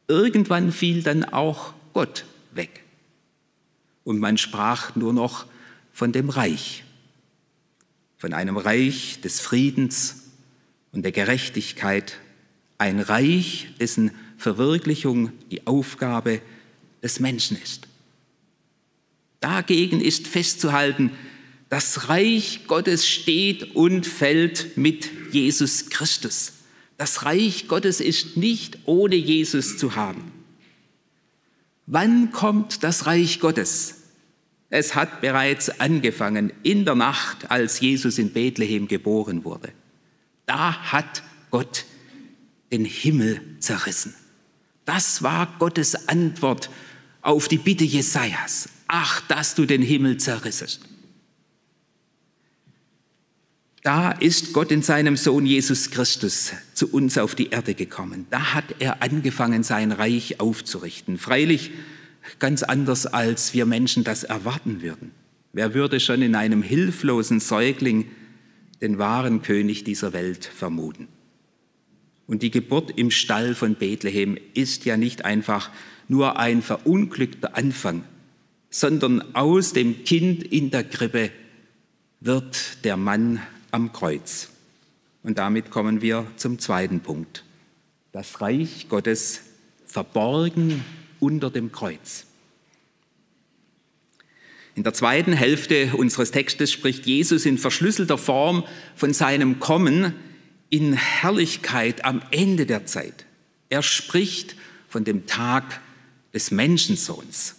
Irgendwann 0.06 0.70
fiel 0.70 1.02
dann 1.02 1.24
auch 1.24 1.72
Gott 1.94 2.26
weg. 2.52 2.82
und 4.04 4.18
man 4.18 4.36
sprach 4.36 4.94
nur 4.96 5.14
noch 5.14 5.46
von 5.94 6.12
dem 6.12 6.28
Reich, 6.28 6.83
von 8.24 8.32
einem 8.32 8.56
Reich 8.56 9.20
des 9.20 9.40
Friedens 9.40 10.22
und 10.92 11.02
der 11.02 11.12
Gerechtigkeit, 11.12 12.16
ein 12.78 13.00
Reich, 13.00 13.68
dessen 13.78 14.12
Verwirklichung 14.38 15.30
die 15.50 15.66
Aufgabe 15.66 16.40
des 17.02 17.20
Menschen 17.20 17.60
ist. 17.62 17.86
Dagegen 19.40 20.00
ist 20.00 20.26
festzuhalten, 20.26 21.10
das 21.68 22.08
Reich 22.08 22.60
Gottes 22.66 23.06
steht 23.06 23.76
und 23.76 24.06
fällt 24.06 24.78
mit 24.78 25.10
Jesus 25.30 25.90
Christus. 25.90 26.54
Das 26.96 27.26
Reich 27.26 27.68
Gottes 27.68 28.00
ist 28.00 28.38
nicht 28.38 28.78
ohne 28.86 29.16
Jesus 29.16 29.76
zu 29.76 29.96
haben. 29.96 30.32
Wann 31.86 32.32
kommt 32.32 32.84
das 32.84 33.04
Reich 33.04 33.38
Gottes? 33.38 34.03
Es 34.76 34.96
hat 34.96 35.20
bereits 35.20 35.78
angefangen 35.78 36.52
in 36.64 36.84
der 36.84 36.96
Nacht, 36.96 37.48
als 37.48 37.78
Jesus 37.78 38.18
in 38.18 38.32
Bethlehem 38.32 38.88
geboren 38.88 39.44
wurde. 39.44 39.68
Da 40.46 40.90
hat 40.90 41.22
Gott 41.52 41.84
den 42.72 42.84
Himmel 42.84 43.40
zerrissen. 43.60 44.16
Das 44.84 45.22
war 45.22 45.54
Gottes 45.60 46.08
Antwort 46.08 46.70
auf 47.22 47.46
die 47.46 47.58
Bitte 47.58 47.84
Jesajas. 47.84 48.68
Ach, 48.88 49.20
dass 49.28 49.54
du 49.54 49.64
den 49.64 49.80
Himmel 49.80 50.16
zerrissest. 50.16 50.80
Da 53.84 54.10
ist 54.10 54.54
Gott 54.54 54.72
in 54.72 54.82
seinem 54.82 55.16
Sohn 55.16 55.46
Jesus 55.46 55.92
Christus 55.92 56.50
zu 56.72 56.90
uns 56.90 57.16
auf 57.16 57.36
die 57.36 57.50
Erde 57.50 57.74
gekommen. 57.74 58.26
Da 58.28 58.54
hat 58.54 58.74
er 58.80 59.02
angefangen, 59.02 59.62
sein 59.62 59.92
Reich 59.92 60.40
aufzurichten. 60.40 61.16
Freilich 61.16 61.70
ganz 62.38 62.62
anders, 62.62 63.06
als 63.06 63.54
wir 63.54 63.66
Menschen 63.66 64.04
das 64.04 64.24
erwarten 64.24 64.82
würden. 64.82 65.12
Wer 65.52 65.74
würde 65.74 66.00
schon 66.00 66.22
in 66.22 66.34
einem 66.34 66.62
hilflosen 66.62 67.40
Säugling 67.40 68.06
den 68.80 68.98
wahren 68.98 69.42
König 69.42 69.84
dieser 69.84 70.12
Welt 70.12 70.44
vermuten? 70.44 71.08
Und 72.26 72.42
die 72.42 72.50
Geburt 72.50 72.92
im 72.96 73.10
Stall 73.10 73.54
von 73.54 73.74
Bethlehem 73.74 74.38
ist 74.54 74.84
ja 74.84 74.96
nicht 74.96 75.24
einfach 75.24 75.70
nur 76.08 76.38
ein 76.38 76.62
verunglückter 76.62 77.56
Anfang, 77.56 78.04
sondern 78.70 79.34
aus 79.34 79.72
dem 79.72 80.04
Kind 80.04 80.42
in 80.42 80.70
der 80.70 80.84
Krippe 80.84 81.30
wird 82.20 82.84
der 82.84 82.96
Mann 82.96 83.40
am 83.70 83.92
Kreuz. 83.92 84.50
Und 85.22 85.38
damit 85.38 85.70
kommen 85.70 86.02
wir 86.02 86.26
zum 86.36 86.58
zweiten 86.58 87.00
Punkt. 87.00 87.44
Das 88.12 88.40
Reich 88.40 88.88
Gottes 88.88 89.42
verborgen 89.86 90.84
unter 91.24 91.48
dem 91.50 91.72
Kreuz. 91.72 92.26
In 94.74 94.82
der 94.82 94.92
zweiten 94.92 95.32
Hälfte 95.32 95.96
unseres 95.96 96.32
Textes 96.32 96.70
spricht 96.70 97.06
Jesus 97.06 97.46
in 97.46 97.56
verschlüsselter 97.56 98.18
Form 98.18 98.64
von 98.94 99.14
seinem 99.14 99.58
Kommen 99.58 100.14
in 100.68 100.92
Herrlichkeit 100.92 102.04
am 102.04 102.20
Ende 102.30 102.66
der 102.66 102.84
Zeit. 102.84 103.24
Er 103.70 103.82
spricht 103.82 104.54
von 104.86 105.04
dem 105.04 105.24
Tag 105.26 105.80
des 106.34 106.50
Menschensohns. 106.50 107.56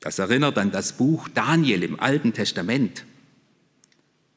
Das 0.00 0.18
erinnert 0.18 0.58
an 0.58 0.72
das 0.72 0.94
Buch 0.94 1.28
Daniel 1.28 1.84
im 1.84 2.00
Alten 2.00 2.32
Testament. 2.32 3.04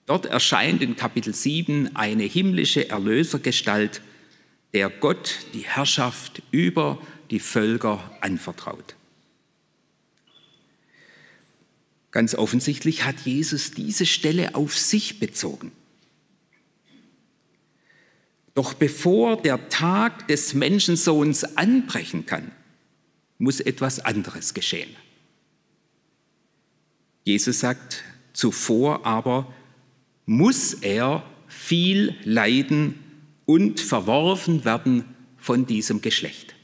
Dort 0.06 0.27
erscheint 0.27 0.84
in 0.84 0.96
Kapitel 0.96 1.34
7 1.34 1.96
eine 1.96 2.24
himmlische 2.24 2.88
Erlösergestalt, 2.88 4.01
der 4.74 4.89
Gott 4.89 5.39
die 5.53 5.65
Herrschaft 5.65 6.44
über 6.51 7.00
die 7.31 7.39
Völker 7.39 8.12
anvertraut. 8.22 8.96
Ganz 12.12 12.36
offensichtlich 12.36 13.03
hat 13.03 13.19
Jesus 13.22 13.72
diese 13.72 14.05
Stelle 14.05 14.55
auf 14.55 14.77
sich 14.77 15.19
bezogen. 15.19 15.72
Doch 18.55 18.74
bevor 18.74 19.40
der 19.40 19.70
Tag 19.70 20.27
des 20.27 20.55
Menschensohns 20.55 21.57
anbrechen 21.57 22.25
kann, 22.25 22.51
muss 23.37 23.59
etwas 23.59 24.00
anderes 24.00 24.55
geschehen. 24.55 24.96
Jesus 27.24 27.59
sagt, 27.59 28.03
zuvor 28.33 29.05
aber 29.05 29.53
muss 30.25 30.74
er 30.74 31.24
viel 31.48 32.16
leiden 32.24 32.96
und 33.46 33.79
verworfen 33.79 34.66
werden 34.66 35.05
von 35.37 35.66
diesem 35.66 36.01
Geschlecht. 36.01 36.56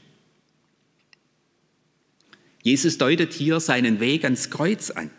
Jesus 2.64 2.98
deutet 2.98 3.32
hier 3.32 3.60
seinen 3.60 4.00
Weg 4.00 4.24
ans 4.24 4.50
Kreuz 4.50 4.90
an. 4.90 5.10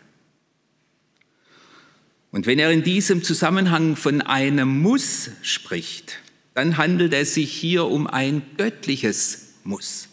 Und 2.30 2.44
wenn 2.44 2.58
er 2.58 2.70
in 2.70 2.82
diesem 2.82 3.22
Zusammenhang 3.22 3.96
von 3.96 4.20
einem 4.20 4.82
Muss 4.82 5.30
spricht, 5.40 6.18
dann 6.52 6.76
handelt 6.76 7.14
es 7.14 7.32
sich 7.32 7.50
hier 7.50 7.86
um 7.86 8.06
ein 8.06 8.42
göttliches 8.58 9.54
Muss. 9.64 10.08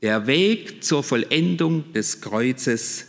Der 0.00 0.26
Weg 0.26 0.82
zur 0.82 1.02
Vollendung 1.02 1.92
des 1.92 2.22
Kreuzes 2.22 3.08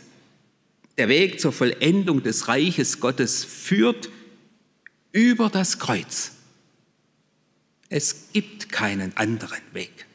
der 0.98 1.08
Weg 1.08 1.40
zur 1.40 1.52
Vollendung 1.52 2.24
des 2.24 2.48
Reiches 2.48 2.98
Gottes 2.98 3.44
führt 3.44 4.10
über 5.12 5.48
das 5.48 5.78
Kreuz. 5.78 6.32
Es 7.88 8.32
gibt 8.32 8.70
keinen 8.70 9.16
anderen 9.16 9.62
Weg. 9.72 10.07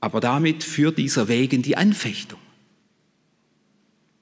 Aber 0.00 0.20
damit 0.20 0.64
führt 0.64 0.98
dieser 0.98 1.28
Weg 1.28 1.52
in 1.52 1.62
die 1.62 1.76
Anfechtung. 1.76 2.38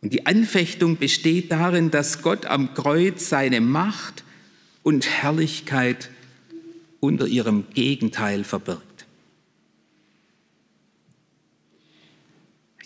Und 0.00 0.12
die 0.12 0.26
Anfechtung 0.26 0.96
besteht 0.96 1.50
darin, 1.50 1.90
dass 1.90 2.22
Gott 2.22 2.46
am 2.46 2.74
Kreuz 2.74 3.28
seine 3.28 3.60
Macht 3.60 4.24
und 4.82 5.08
Herrlichkeit 5.08 6.10
unter 7.00 7.26
ihrem 7.26 7.64
Gegenteil 7.74 8.44
verbirgt. 8.44 9.06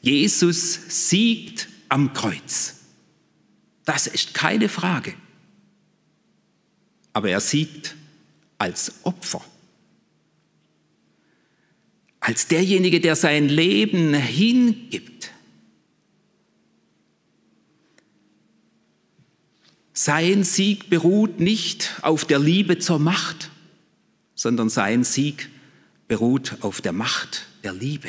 Jesus 0.01 1.09
siegt 1.09 1.69
am 1.89 2.13
Kreuz. 2.13 2.81
Das 3.85 4.07
ist 4.07 4.35
keine 4.35 4.69
Frage. 4.69 5.15
Aber 7.13 7.31
er 7.31 7.41
siegt 7.41 7.95
als 8.59 9.05
Opfer. 9.05 9.45
Als 12.23 12.47
derjenige, 12.47 13.01
der 13.01 13.17
sein 13.17 13.49
Leben 13.49 14.15
hingibt. 14.15 15.31
Sein 19.93 20.43
Sieg 20.45 20.89
beruht 20.89 21.39
nicht 21.41 21.99
auf 22.03 22.25
der 22.25 22.39
Liebe 22.39 22.79
zur 22.79 22.99
Macht, 22.99 23.51
sondern 24.35 24.71
sein 24.71 25.05
Sieg 25.05 25.51
beruht 26.09 26.57
auf 26.61 26.81
der 26.81 26.93
Macht 26.93 27.47
der 27.63 27.75
Liebe 27.75 28.09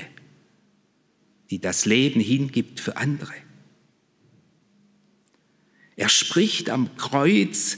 die 1.53 1.59
das 1.59 1.85
Leben 1.85 2.19
hingibt 2.19 2.79
für 2.79 2.97
andere. 2.97 3.31
Er 5.95 6.09
spricht 6.09 6.71
am 6.71 6.97
Kreuz 6.97 7.77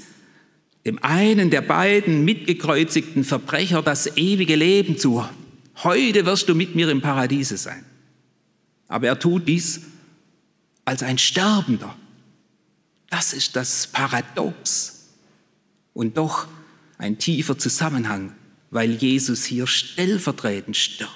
dem 0.86 1.04
einen 1.04 1.50
der 1.50 1.60
beiden 1.60 2.24
mitgekreuzigten 2.24 3.26
Verbrecher 3.26 3.82
das 3.82 4.16
ewige 4.16 4.56
Leben 4.56 4.98
zu. 4.98 5.26
Heute 5.84 6.26
wirst 6.26 6.48
du 6.48 6.56
mit 6.56 6.76
mir 6.76 6.90
im 6.90 7.02
Paradiese 7.02 7.58
sein. 7.58 7.84
Aber 8.88 9.08
er 9.08 9.20
tut 9.20 9.48
dies 9.48 9.82
als 10.86 11.04
ein 11.04 11.18
Sterbender. 11.18 11.96
Das 13.10 13.34
ist 13.34 13.56
das 13.56 13.88
Paradox 13.88 15.10
und 15.94 16.18
doch 16.18 16.48
ein 16.98 17.18
tiefer 17.18 17.58
Zusammenhang, 17.58 18.34
weil 18.70 18.92
Jesus 18.92 19.46
hier 19.46 19.68
stellvertretend 19.68 20.78
stirbt. 20.78 21.12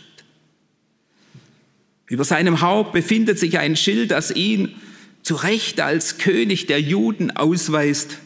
Über 2.08 2.24
seinem 2.24 2.62
Haupt 2.62 2.92
befindet 2.92 3.38
sich 3.38 3.60
ein 3.60 3.76
Schild, 3.76 4.12
das 4.12 4.32
ihn 4.32 4.76
zu 5.22 5.36
Recht 5.36 5.80
als 5.80 6.18
König 6.18 6.66
der 6.66 6.82
Juden 6.82 7.32
ausweist. 7.32 8.18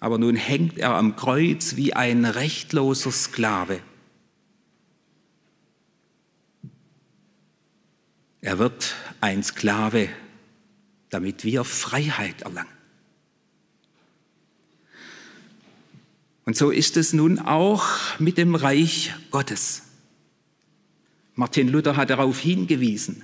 Aber 0.00 0.18
nun 0.18 0.36
hängt 0.36 0.78
er 0.78 0.94
am 0.94 1.16
Kreuz 1.16 1.76
wie 1.76 1.94
ein 1.94 2.24
rechtloser 2.24 3.10
Sklave. 3.10 3.80
Er 8.48 8.58
wird 8.58 8.94
ein 9.20 9.42
Sklave, 9.42 10.08
damit 11.10 11.44
wir 11.44 11.64
Freiheit 11.64 12.40
erlangen. 12.40 12.72
Und 16.46 16.56
so 16.56 16.70
ist 16.70 16.96
es 16.96 17.12
nun 17.12 17.40
auch 17.40 17.84
mit 18.18 18.38
dem 18.38 18.54
Reich 18.54 19.12
Gottes. 19.30 19.82
Martin 21.34 21.68
Luther 21.68 21.98
hat 21.98 22.08
darauf 22.08 22.38
hingewiesen, 22.38 23.22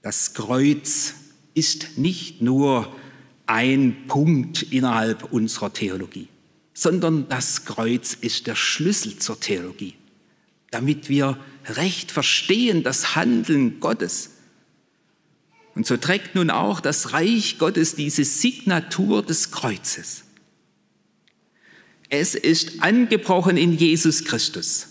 das 0.00 0.32
Kreuz 0.32 1.16
ist 1.52 1.98
nicht 1.98 2.40
nur 2.40 2.96
ein 3.44 4.06
Punkt 4.06 4.62
innerhalb 4.72 5.34
unserer 5.34 5.70
Theologie, 5.70 6.28
sondern 6.72 7.28
das 7.28 7.66
Kreuz 7.66 8.14
ist 8.14 8.46
der 8.46 8.54
Schlüssel 8.54 9.18
zur 9.18 9.38
Theologie. 9.38 9.96
damit 10.74 11.08
wir 11.08 11.38
recht 11.66 12.10
verstehen 12.10 12.82
das 12.82 13.16
Handeln 13.16 13.80
Gottes. 13.80 14.30
Und 15.74 15.86
so 15.86 15.96
trägt 15.96 16.34
nun 16.34 16.50
auch 16.50 16.80
das 16.80 17.12
Reich 17.12 17.58
Gottes 17.58 17.96
diese 17.96 18.24
Signatur 18.24 19.22
des 19.22 19.50
Kreuzes. 19.50 20.24
Es 22.08 22.34
ist 22.34 22.82
angebrochen 22.82 23.56
in 23.56 23.72
Jesus 23.72 24.24
Christus 24.24 24.88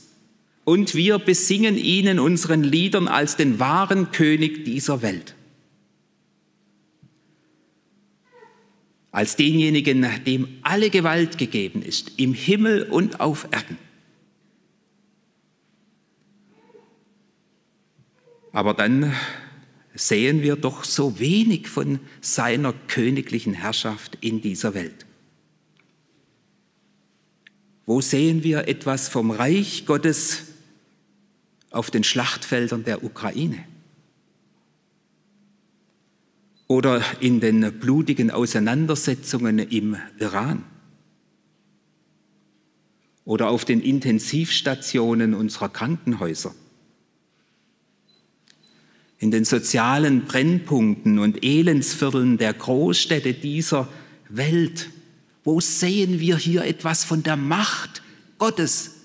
und 0.66 0.96
wir 0.96 1.20
besingen 1.20 1.78
ihn 1.78 2.08
in 2.08 2.20
unseren 2.20 2.64
Liedern 2.64 3.08
als 3.08 3.38
den 3.38 3.60
wahren 3.60 4.12
König 4.12 4.66
dieser 4.66 5.02
Welt. 5.02 5.36
Als 9.12 9.36
denjenigen, 9.36 10.06
dem 10.26 10.48
alle 10.64 10.90
Gewalt 10.90 11.38
gegeben 11.38 11.82
ist, 11.84 12.14
im 12.18 12.34
Himmel 12.34 12.84
und 12.84 13.20
auf 13.20 13.48
Erden. 13.52 13.78
Aber 18.54 18.76
dann 18.76 19.12
sehen 19.96 20.44
wir 20.44 20.56
doch 20.56 20.84
so 20.84 21.20
wenig 21.20 21.68
von 21.68 22.00
seiner 22.22 22.72
königlichen 22.72 23.54
Herrschaft 23.54 24.18
in 24.22 24.42
dieser 24.42 24.76
Welt. 24.76 25.06
Wo 27.86 28.00
sehen 28.00 28.44
wir 28.44 28.68
etwas 28.68 29.10
vom 29.10 29.32
Reich 29.32 29.86
Gottes 29.86 30.44
auf 31.72 31.92
den 31.92 32.04
Schlachtfeldern 32.04 32.84
der 32.84 33.04
Ukraine? 33.04 33.66
Oder 36.68 37.04
in 37.20 37.40
den 37.40 37.80
blutigen 37.80 38.30
Auseinandersetzungen 38.32 39.60
im 39.60 39.98
Iran? 40.20 40.64
Oder 43.26 43.50
auf 43.50 43.66
den 43.66 43.82
Intensivstationen 43.82 45.34
unserer 45.34 45.70
Krankenhäuser? 45.70 46.54
In 49.24 49.32
den 49.32 49.46
sozialen 49.46 50.26
Brennpunkten 50.26 51.18
und 51.18 51.46
Elendsvierteln 51.46 52.38
der 52.38 52.54
Großstädte 52.54 53.34
dieser 53.34 53.88
Welt 54.28 54.90
wo 55.44 55.60
sehen 55.60 56.20
wir 56.20 56.38
hier 56.38 56.64
etwas 56.64 57.04
von 57.04 57.24
der 57.24 57.36
Macht 57.36 58.02
Gottes, 58.38 59.02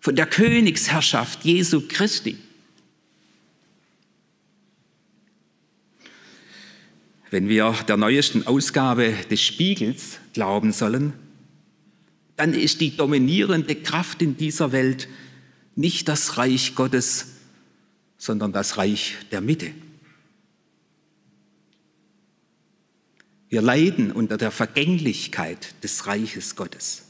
von 0.00 0.14
der 0.16 0.26
Königsherrschaft 0.26 1.44
Jesu 1.44 1.82
Christi? 1.88 2.36
Wenn 7.30 7.48
wir 7.48 7.74
der 7.86 7.96
neuesten 7.96 8.46
Ausgabe 8.46 9.14
des 9.30 9.42
Spiegels 9.42 10.18
glauben 10.32 10.72
sollen, 10.72 11.12
dann 12.36 12.54
ist 12.54 12.80
die 12.80 12.96
dominierende 12.96 13.74
Kraft 13.74 14.22
in 14.22 14.36
dieser 14.36 14.72
Welt 14.72 15.08
nicht 15.74 16.08
das 16.08 16.38
Reich 16.38 16.74
Gottes, 16.74 17.37
sondern 18.18 18.52
das 18.52 18.76
Reich 18.76 19.16
der 19.30 19.40
Mitte. 19.40 19.70
Wir 23.48 23.62
leiden 23.62 24.12
unter 24.12 24.36
der 24.36 24.50
Vergänglichkeit 24.50 25.82
des 25.82 26.06
Reiches 26.06 26.54
Gottes. 26.54 27.04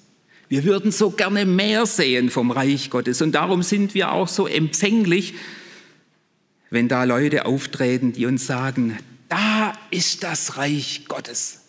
Wir 0.48 0.64
würden 0.64 0.92
so 0.92 1.10
gerne 1.10 1.44
mehr 1.44 1.84
sehen 1.86 2.30
vom 2.30 2.50
Reich 2.50 2.90
Gottes 2.90 3.20
und 3.20 3.32
darum 3.32 3.62
sind 3.62 3.94
wir 3.94 4.12
auch 4.12 4.28
so 4.28 4.46
empfänglich, 4.46 5.34
wenn 6.70 6.88
da 6.88 7.04
Leute 7.04 7.46
auftreten, 7.46 8.12
die 8.12 8.26
uns 8.26 8.46
sagen, 8.46 8.98
da 9.28 9.72
ist 9.90 10.22
das 10.22 10.56
Reich 10.56 11.04
Gottes. 11.08 11.62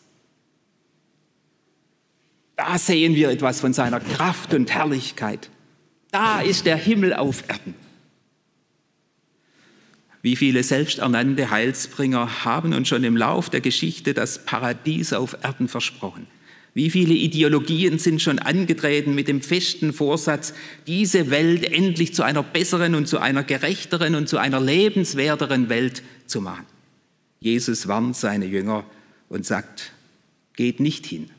Da 2.55 2.77
sehen 2.77 3.15
wir 3.15 3.29
etwas 3.29 3.61
von 3.61 3.73
seiner 3.73 4.01
Kraft 4.01 4.53
und 4.53 4.69
Herrlichkeit. 4.71 5.49
Da 6.11 6.41
ist 6.41 6.65
der 6.65 6.75
Himmel 6.75 7.13
auf 7.13 7.47
Erden. 7.47 7.73
Wie 10.21 10.35
viele 10.35 10.63
selbsternannte 10.63 11.49
Heilsbringer 11.49 12.43
haben 12.43 12.73
uns 12.73 12.89
schon 12.89 13.03
im 13.03 13.15
Lauf 13.15 13.49
der 13.49 13.61
Geschichte 13.61 14.13
das 14.13 14.43
Paradies 14.45 15.13
auf 15.13 15.37
Erden 15.43 15.67
versprochen? 15.67 16.27
Wie 16.73 16.89
viele 16.89 17.13
Ideologien 17.13 17.99
sind 17.99 18.21
schon 18.21 18.37
angetreten 18.39 19.15
mit 19.15 19.27
dem 19.27 19.41
festen 19.41 19.91
Vorsatz, 19.91 20.53
diese 20.87 21.29
Welt 21.31 21.63
endlich 21.63 22.13
zu 22.13 22.23
einer 22.23 22.43
besseren 22.43 22.95
und 22.95 23.07
zu 23.07 23.17
einer 23.17 23.43
gerechteren 23.43 24.15
und 24.15 24.29
zu 24.29 24.37
einer 24.37 24.59
lebenswerteren 24.59 25.69
Welt 25.69 26.03
zu 26.27 26.41
machen? 26.41 26.65
Jesus 27.39 27.87
warnt 27.87 28.15
seine 28.15 28.45
Jünger 28.45 28.85
und 29.29 29.45
sagt, 29.45 29.93
geht 30.55 30.79
nicht 30.79 31.05
hin, 31.05 31.31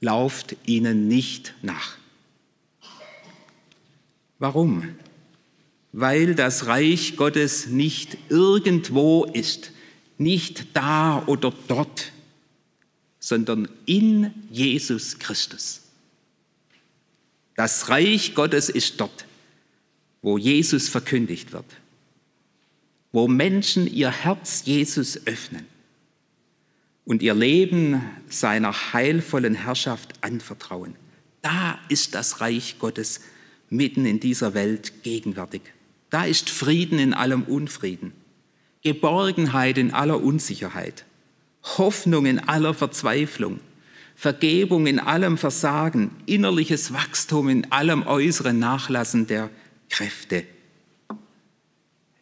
lauft 0.00 0.56
ihnen 0.66 1.08
nicht 1.08 1.54
nach. 1.62 1.96
Warum? 4.38 4.94
Weil 5.92 6.34
das 6.34 6.66
Reich 6.66 7.16
Gottes 7.16 7.66
nicht 7.66 8.16
irgendwo 8.28 9.24
ist, 9.24 9.72
nicht 10.18 10.76
da 10.76 11.24
oder 11.26 11.52
dort, 11.68 12.12
sondern 13.18 13.68
in 13.86 14.32
Jesus 14.50 15.18
Christus. 15.18 15.82
Das 17.56 17.88
Reich 17.88 18.34
Gottes 18.34 18.68
ist 18.68 19.00
dort, 19.00 19.26
wo 20.22 20.38
Jesus 20.38 20.88
verkündigt 20.88 21.52
wird, 21.52 21.66
wo 23.12 23.28
Menschen 23.28 23.92
ihr 23.92 24.10
Herz 24.10 24.62
Jesus 24.64 25.26
öffnen 25.26 25.66
und 27.04 27.22
ihr 27.22 27.34
Leben 27.34 28.02
seiner 28.28 28.92
heilvollen 28.92 29.54
Herrschaft 29.54 30.22
anvertrauen. 30.22 30.94
Da 31.42 31.78
ist 31.88 32.14
das 32.14 32.40
Reich 32.40 32.78
Gottes 32.78 33.20
mitten 33.68 34.06
in 34.06 34.20
dieser 34.20 34.54
Welt 34.54 35.02
gegenwärtig. 35.02 35.62
Da 36.10 36.24
ist 36.24 36.50
Frieden 36.50 36.98
in 36.98 37.14
allem 37.14 37.44
Unfrieden, 37.44 38.12
Geborgenheit 38.82 39.78
in 39.78 39.94
aller 39.94 40.20
Unsicherheit, 40.20 41.04
Hoffnung 41.62 42.26
in 42.26 42.40
aller 42.40 42.74
Verzweiflung, 42.74 43.60
Vergebung 44.16 44.86
in 44.86 44.98
allem 44.98 45.38
Versagen, 45.38 46.10
innerliches 46.26 46.92
Wachstum 46.92 47.48
in 47.48 47.72
allem 47.72 48.06
äußeren 48.06 48.58
Nachlassen 48.58 49.26
der 49.26 49.50
Kräfte, 49.88 50.44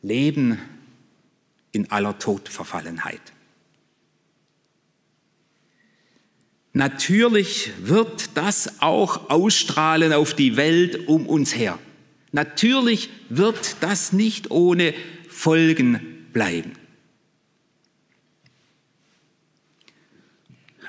Leben 0.03 0.59
in 1.73 1.91
aller 1.91 2.19
Todverfallenheit. 2.19 3.21
Natürlich 6.73 7.73
wird 7.81 8.37
das 8.37 8.81
auch 8.81 9.31
ausstrahlen 9.31 10.13
auf 10.13 10.35
die 10.35 10.57
Welt 10.57 11.09
um 11.09 11.27
uns 11.27 11.57
her. 11.57 11.79
Natürlich 12.33 13.11
wird 13.29 13.77
das 13.81 14.13
nicht 14.13 14.51
ohne 14.51 14.95
Folgen 15.29 16.27
bleiben. 16.33 16.73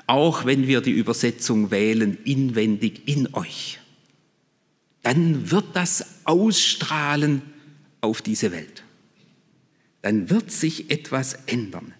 Auch 0.06 0.44
wenn 0.44 0.66
wir 0.66 0.80
die 0.80 0.90
Übersetzung 0.90 1.70
wählen, 1.70 2.18
inwendig 2.24 3.02
in 3.06 3.32
euch, 3.34 3.78
dann 5.02 5.50
wird 5.50 5.66
das 5.74 6.04
ausstrahlen 6.24 7.42
auf 8.00 8.20
diese 8.20 8.52
Welt. 8.52 8.82
Dann 10.02 10.28
wird 10.28 10.50
sich 10.50 10.90
etwas 10.90 11.34
ändern, 11.46 11.94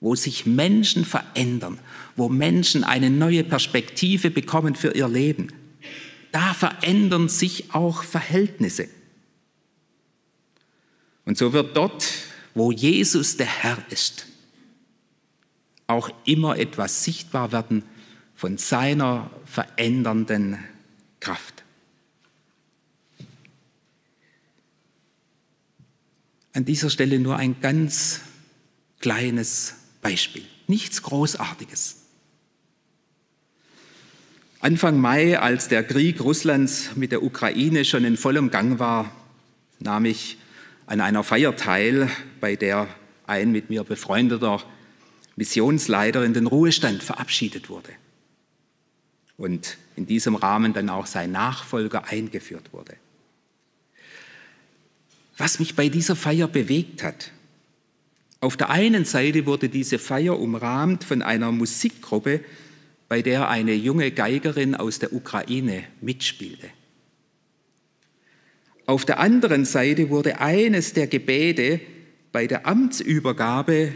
wo 0.00 0.14
sich 0.14 0.46
Menschen 0.46 1.04
verändern, 1.04 1.78
wo 2.14 2.28
Menschen 2.28 2.84
eine 2.84 3.10
neue 3.10 3.44
Perspektive 3.44 4.30
bekommen 4.30 4.74
für 4.74 4.94
ihr 4.94 5.08
Leben 5.08 5.48
da 6.36 6.52
verändern 6.52 7.30
sich 7.30 7.72
auch 7.72 8.02
Verhältnisse. 8.02 8.90
Und 11.24 11.38
so 11.38 11.54
wird 11.54 11.74
dort, 11.74 12.12
wo 12.52 12.70
Jesus 12.70 13.38
der 13.38 13.46
Herr 13.46 13.82
ist, 13.88 14.26
auch 15.86 16.10
immer 16.26 16.58
etwas 16.58 17.04
sichtbar 17.04 17.52
werden 17.52 17.84
von 18.34 18.58
seiner 18.58 19.30
verändernden 19.46 20.58
Kraft. 21.20 21.64
An 26.52 26.66
dieser 26.66 26.90
Stelle 26.90 27.18
nur 27.18 27.38
ein 27.38 27.62
ganz 27.62 28.20
kleines 29.00 29.76
Beispiel, 30.02 30.44
nichts 30.66 31.00
Großartiges. 31.00 32.05
Anfang 34.60 34.98
Mai, 34.98 35.38
als 35.38 35.68
der 35.68 35.84
Krieg 35.84 36.20
Russlands 36.20 36.96
mit 36.96 37.12
der 37.12 37.22
Ukraine 37.22 37.84
schon 37.84 38.04
in 38.04 38.16
vollem 38.16 38.50
Gang 38.50 38.78
war, 38.78 39.12
nahm 39.80 40.06
ich 40.06 40.38
an 40.86 41.00
einer 41.00 41.22
Feier 41.22 41.56
teil, 41.56 42.10
bei 42.40 42.56
der 42.56 42.88
ein 43.26 43.52
mit 43.52 43.68
mir 43.68 43.84
befreundeter 43.84 44.62
Missionsleiter 45.36 46.24
in 46.24 46.32
den 46.32 46.46
Ruhestand 46.46 47.02
verabschiedet 47.02 47.68
wurde 47.68 47.90
und 49.36 49.76
in 49.94 50.06
diesem 50.06 50.34
Rahmen 50.34 50.72
dann 50.72 50.88
auch 50.88 51.06
sein 51.06 51.32
Nachfolger 51.32 52.08
eingeführt 52.08 52.72
wurde. 52.72 52.94
Was 55.36 55.58
mich 55.58 55.76
bei 55.76 55.90
dieser 55.90 56.16
Feier 56.16 56.48
bewegt 56.48 57.02
hat, 57.02 57.30
auf 58.40 58.56
der 58.56 58.70
einen 58.70 59.04
Seite 59.04 59.44
wurde 59.44 59.68
diese 59.68 59.98
Feier 59.98 60.38
umrahmt 60.38 61.04
von 61.04 61.20
einer 61.20 61.52
Musikgruppe, 61.52 62.40
bei 63.08 63.22
der 63.22 63.48
eine 63.48 63.74
junge 63.74 64.10
Geigerin 64.10 64.74
aus 64.74 64.98
der 64.98 65.12
Ukraine 65.12 65.84
mitspielte. 66.00 66.68
Auf 68.86 69.04
der 69.04 69.18
anderen 69.18 69.64
Seite 69.64 70.10
wurde 70.10 70.40
eines 70.40 70.92
der 70.92 71.06
Gebete 71.06 71.80
bei 72.32 72.46
der 72.46 72.66
Amtsübergabe 72.66 73.92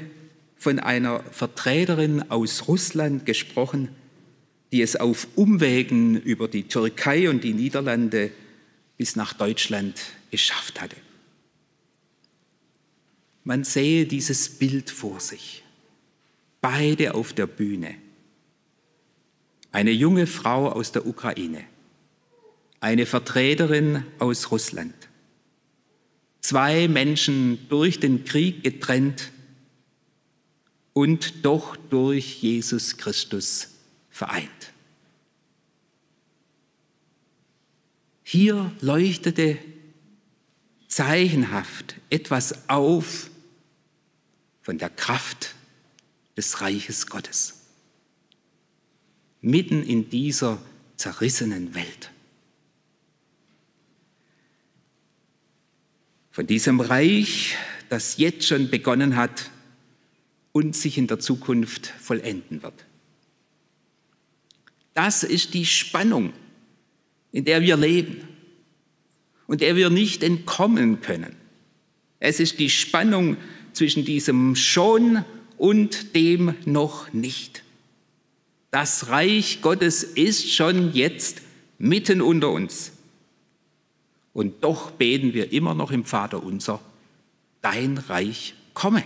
von 0.56 0.78
einer 0.78 1.22
Vertreterin 1.30 2.30
aus 2.30 2.68
Russland 2.68 3.24
gesprochen, 3.24 3.88
die 4.72 4.82
es 4.82 4.96
auf 4.96 5.26
Umwegen 5.36 6.20
über 6.20 6.48
die 6.48 6.64
Türkei 6.64 7.28
und 7.30 7.44
die 7.44 7.54
Niederlande 7.54 8.30
bis 8.96 9.16
nach 9.16 9.32
Deutschland 9.32 10.00
geschafft 10.30 10.80
hatte. 10.80 10.96
Man 13.44 13.64
sehe 13.64 14.06
dieses 14.06 14.58
Bild 14.58 14.90
vor 14.90 15.18
sich, 15.18 15.64
beide 16.60 17.14
auf 17.14 17.32
der 17.32 17.46
Bühne. 17.46 17.94
Eine 19.72 19.90
junge 19.92 20.26
Frau 20.26 20.70
aus 20.70 20.92
der 20.92 21.06
Ukraine, 21.06 21.64
eine 22.80 23.06
Vertreterin 23.06 24.04
aus 24.18 24.50
Russland. 24.50 24.94
Zwei 26.40 26.88
Menschen 26.88 27.68
durch 27.68 28.00
den 28.00 28.24
Krieg 28.24 28.64
getrennt, 28.64 29.30
und 30.92 31.44
doch 31.44 31.76
durch 31.76 32.42
Jesus 32.42 32.96
Christus 32.96 33.68
vereint. 34.10 34.72
Hier 38.22 38.72
leuchtete 38.80 39.58
zeichenhaft 40.88 41.96
etwas 42.10 42.68
auf 42.68 43.30
von 44.62 44.78
der 44.78 44.90
Kraft 44.90 45.54
des 46.36 46.60
Reiches 46.60 47.06
Gottes. 47.06 47.59
Mitten 49.42 49.82
in 49.82 50.10
dieser 50.10 50.60
zerrissenen 50.96 51.74
Welt. 51.74 52.10
Von 56.30 56.46
diesem 56.46 56.80
Reich, 56.80 57.56
das 57.88 58.18
jetzt 58.18 58.46
schon 58.46 58.70
begonnen 58.70 59.16
hat, 59.16 59.50
und 60.52 60.74
sich 60.74 60.98
in 60.98 61.06
der 61.06 61.18
Zukunft 61.18 61.86
vollenden 61.86 62.62
wird. 62.62 62.84
Das 64.94 65.22
ist 65.22 65.54
die 65.54 65.66
Spannung, 65.66 66.32
in 67.32 67.44
der 67.44 67.62
wir 67.62 67.76
leben 67.76 68.28
und 69.46 69.60
der 69.60 69.76
wir 69.76 69.90
nicht 69.90 70.22
entkommen 70.22 71.00
können. 71.00 71.36
Es 72.18 72.40
ist 72.40 72.58
die 72.58 72.70
Spannung 72.70 73.36
zwischen 73.72 74.04
diesem 74.04 74.56
schon 74.56 75.24
und 75.56 76.14
dem 76.14 76.54
noch 76.64 77.12
nicht. 77.12 77.62
Das 78.70 79.08
Reich 79.08 79.62
Gottes 79.62 80.02
ist 80.02 80.52
schon 80.52 80.92
jetzt 80.92 81.42
mitten 81.78 82.22
unter 82.22 82.50
uns. 82.50 82.92
Und 84.32 84.62
doch 84.62 84.92
beten 84.92 85.34
wir 85.34 85.52
immer 85.52 85.74
noch 85.74 85.90
im 85.90 86.04
Vater 86.04 86.42
unser, 86.42 86.80
dein 87.62 87.98
Reich 87.98 88.54
komme. 88.74 89.02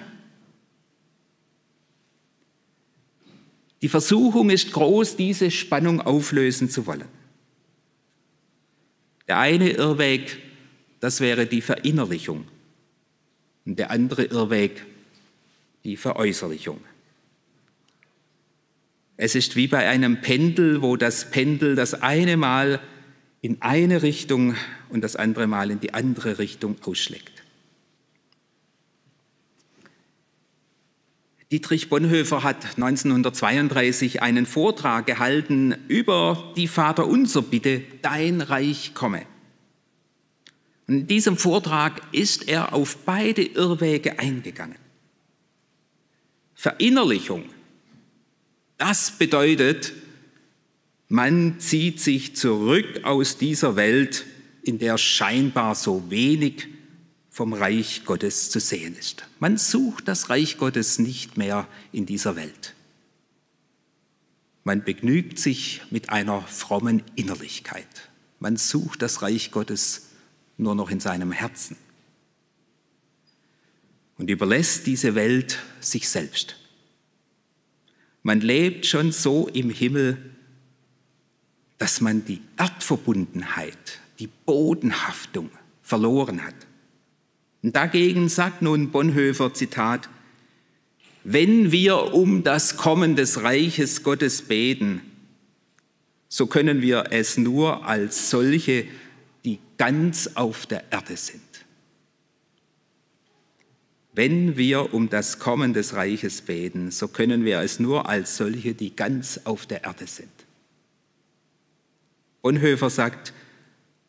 Die 3.81 3.88
Versuchung 3.88 4.50
ist 4.50 4.72
groß, 4.72 5.16
diese 5.16 5.50
Spannung 5.50 6.00
auflösen 6.00 6.70
zu 6.70 6.87
wollen. 6.87 7.09
Der 9.29 9.38
eine 9.38 9.70
Irrweg, 9.70 10.38
das 11.00 11.20
wäre 11.20 11.46
die 11.46 11.62
Verinnerlichung. 11.62 12.46
Und 13.64 13.79
der 13.79 13.90
andere 13.90 14.24
Irrweg, 14.24 14.85
die 15.85 15.96
Veräußerlichung. 15.96 16.81
Es 19.16 19.35
ist 19.35 19.55
wie 19.57 19.68
bei 19.68 19.88
einem 19.88 20.20
Pendel, 20.20 20.83
wo 20.83 20.96
das 20.96 21.31
Pendel 21.31 21.77
das 21.77 21.94
eine 21.94 22.37
Mal 22.37 22.81
in 23.40 23.62
eine 23.62 24.03
Richtung 24.03 24.57
und 24.88 25.03
das 25.03 25.16
andere 25.16 25.46
Mal 25.46 25.70
in 25.70 25.81
die 25.81 25.94
andere 25.94 26.38
Richtung 26.38 26.77
ausschlägt. 26.85 27.44
Dietrich 31.53 31.88
Bonhoeffer 31.88 32.42
hat 32.42 32.64
1932 32.77 34.22
einen 34.22 34.46
Vortrag 34.46 35.07
gehalten 35.07 35.77
über 35.87 36.53
die 36.57 36.66
Vaterunser 36.66 37.42
Bitte, 37.42 37.83
dein 38.03 38.40
Reich 38.40 38.92
komme. 38.94 39.22
Und 40.88 40.94
in 40.94 41.07
diesem 41.07 41.37
Vortrag 41.37 42.00
ist 42.12 42.48
er 42.48 42.72
auf 42.72 42.96
beide 43.05 43.42
Irrwege 43.42 44.18
eingegangen. 44.18 44.79
Verinnerlichung, 46.55 47.44
das 48.79 49.13
bedeutet, 49.13 49.93
man 51.09 51.61
zieht 51.61 52.01
sich 52.01 52.37
zurück 52.37 53.05
aus 53.05 53.39
dieser 53.39 53.77
Welt, 53.77 54.25
in 54.63 54.79
der 54.79 54.99
scheinbar 54.99 55.75
so 55.75 56.11
wenig 56.11 56.69
vom 57.31 57.53
Reich 57.53 58.05
Gottes 58.05 58.51
zu 58.51 58.61
sehen 58.61 58.97
ist. 58.97 59.27
Man 59.41 59.59
sucht 59.59 60.09
das 60.09 60.31
Reich 60.31 60.57
Gottes 60.57 60.99
nicht 60.99 61.37
mehr 61.37 61.69
in 61.93 62.07
dieser 62.07 62.37
Welt. 62.37 62.75
Man 64.63 64.83
begnügt 64.83 65.39
sich 65.39 65.83
mit 65.91 66.11
einer 66.11 66.43
frommen 66.43 67.03
Innerlichkeit. 67.17 68.09
Man 68.41 68.57
sucht 68.57 69.03
das 69.03 69.21
Reich 69.21 69.51
Gottes 69.51 70.11
nur 70.57 70.75
noch 70.75 70.91
in 70.91 71.01
seinem 71.01 71.33
Herzen 71.33 71.77
und 74.17 74.31
überlässt 74.31 74.87
diese 74.87 75.15
Welt 75.15 75.59
sich 75.81 76.09
selbst. 76.09 76.57
Man 78.25 78.41
lebt 78.41 78.87
schon 78.87 79.13
so 79.13 79.49
im 79.49 79.69
Himmel, 79.69 80.19
dass 81.77 82.01
man 82.01 82.25
die 82.25 82.41
Erdverbundenheit, 82.57 84.01
die 84.19 84.29
Bodenhaftung 84.47 85.51
verloren 85.83 86.43
hat. 86.43 86.55
Und 87.63 87.77
dagegen 87.77 88.31
sagt 88.31 88.63
nun 88.63 88.91
Bonhoeffer, 88.91 89.53
Zitat, 89.53 90.09
wenn 91.23 91.71
wir 91.71 92.15
um 92.15 92.43
das 92.43 92.79
Kommen 92.79 93.15
des 93.15 93.43
Reiches 93.43 94.03
Gottes 94.03 94.43
beten, 94.43 95.03
so 96.31 96.47
können 96.47 96.81
wir 96.81 97.05
es 97.11 97.37
nur 97.37 97.87
als 97.87 98.31
solche, 98.31 98.87
die 99.45 99.59
ganz 99.77 100.31
auf 100.35 100.65
der 100.65 100.91
Erde 100.91 101.17
sind. 101.19 101.43
Wenn 104.14 104.57
wir 104.57 104.94
um 104.94 105.11
das 105.11 105.40
Kommen 105.40 105.72
des 105.72 105.94
Reiches 105.94 106.42
beten, 106.42 106.92
so 106.92 107.09
können 107.09 107.44
wir 107.44 107.61
es 107.61 107.81
nur 107.81 108.09
als 108.09 108.37
solche, 108.37 108.72
die 108.72 108.94
ganz 108.94 109.40
auf 109.44 109.66
der 109.66 109.85
Erde 109.85 110.07
sind. 110.07 110.31
Bonhoeffer 112.42 112.90
sagt, 112.90 113.33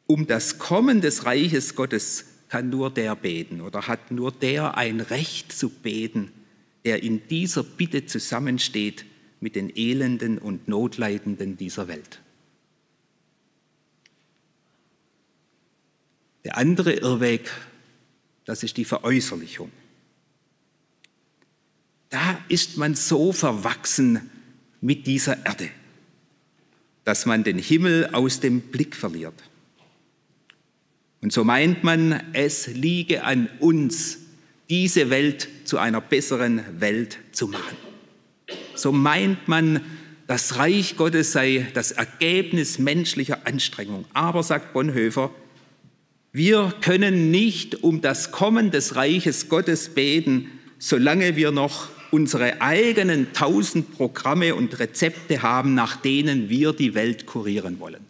um 0.05 0.27
das 0.27 0.59
Kommen 0.59 1.01
des 1.01 1.25
Reiches 1.25 1.73
Gottes 1.73 2.25
kann 2.49 2.69
nur 2.69 2.91
der 2.91 3.15
beten 3.15 3.61
oder 3.61 3.87
hat 3.87 4.11
nur 4.11 4.31
der 4.31 4.77
ein 4.77 4.99
Recht 4.99 5.51
zu 5.51 5.69
beten, 5.69 6.31
der 6.83 7.01
in 7.01 7.27
dieser 7.27 7.63
Bitte 7.63 8.05
zusammensteht 8.05 9.05
mit 9.39 9.55
den 9.55 9.75
Elenden 9.75 10.37
und 10.37 10.67
Notleidenden 10.67 11.57
dieser 11.57 11.87
Welt. 11.87 12.21
Der 16.43 16.57
andere 16.57 16.93
Irrweg, 16.93 17.49
das 18.45 18.61
ist 18.61 18.77
die 18.77 18.85
Veräußerlichung. 18.85 19.71
Da 22.15 22.39
ist 22.47 22.77
man 22.77 22.95
so 22.95 23.33
verwachsen 23.33 24.29
mit 24.79 25.05
dieser 25.05 25.45
Erde, 25.45 25.67
dass 27.03 27.25
man 27.25 27.43
den 27.43 27.57
Himmel 27.57 28.11
aus 28.13 28.39
dem 28.39 28.61
Blick 28.61 28.95
verliert. 28.95 29.33
Und 31.21 31.33
so 31.33 31.43
meint 31.43 31.83
man, 31.83 32.23
es 32.31 32.67
liege 32.67 33.25
an 33.25 33.49
uns, 33.59 34.19
diese 34.69 35.09
Welt 35.09 35.49
zu 35.65 35.77
einer 35.77 35.99
besseren 35.99 36.61
Welt 36.79 37.17
zu 37.33 37.49
machen. 37.49 37.75
So 38.75 38.93
meint 38.93 39.49
man, 39.49 39.81
das 40.25 40.55
Reich 40.55 40.95
Gottes 40.95 41.33
sei 41.33 41.67
das 41.73 41.91
Ergebnis 41.91 42.79
menschlicher 42.79 43.45
Anstrengung. 43.45 44.05
Aber, 44.13 44.41
sagt 44.41 44.71
Bonhoeffer, 44.71 45.31
wir 46.31 46.73
können 46.79 47.29
nicht 47.29 47.83
um 47.83 47.99
das 47.99 48.31
Kommen 48.31 48.71
des 48.71 48.95
Reiches 48.95 49.49
Gottes 49.49 49.89
beten, 49.89 50.49
solange 50.79 51.35
wir 51.35 51.51
noch 51.51 51.94
unsere 52.11 52.61
eigenen 52.61 53.33
tausend 53.33 53.95
Programme 53.95 54.55
und 54.55 54.79
Rezepte 54.79 55.41
haben, 55.41 55.73
nach 55.73 55.95
denen 55.97 56.49
wir 56.49 56.73
die 56.73 56.93
Welt 56.93 57.25
kurieren 57.25 57.79
wollen. 57.79 58.05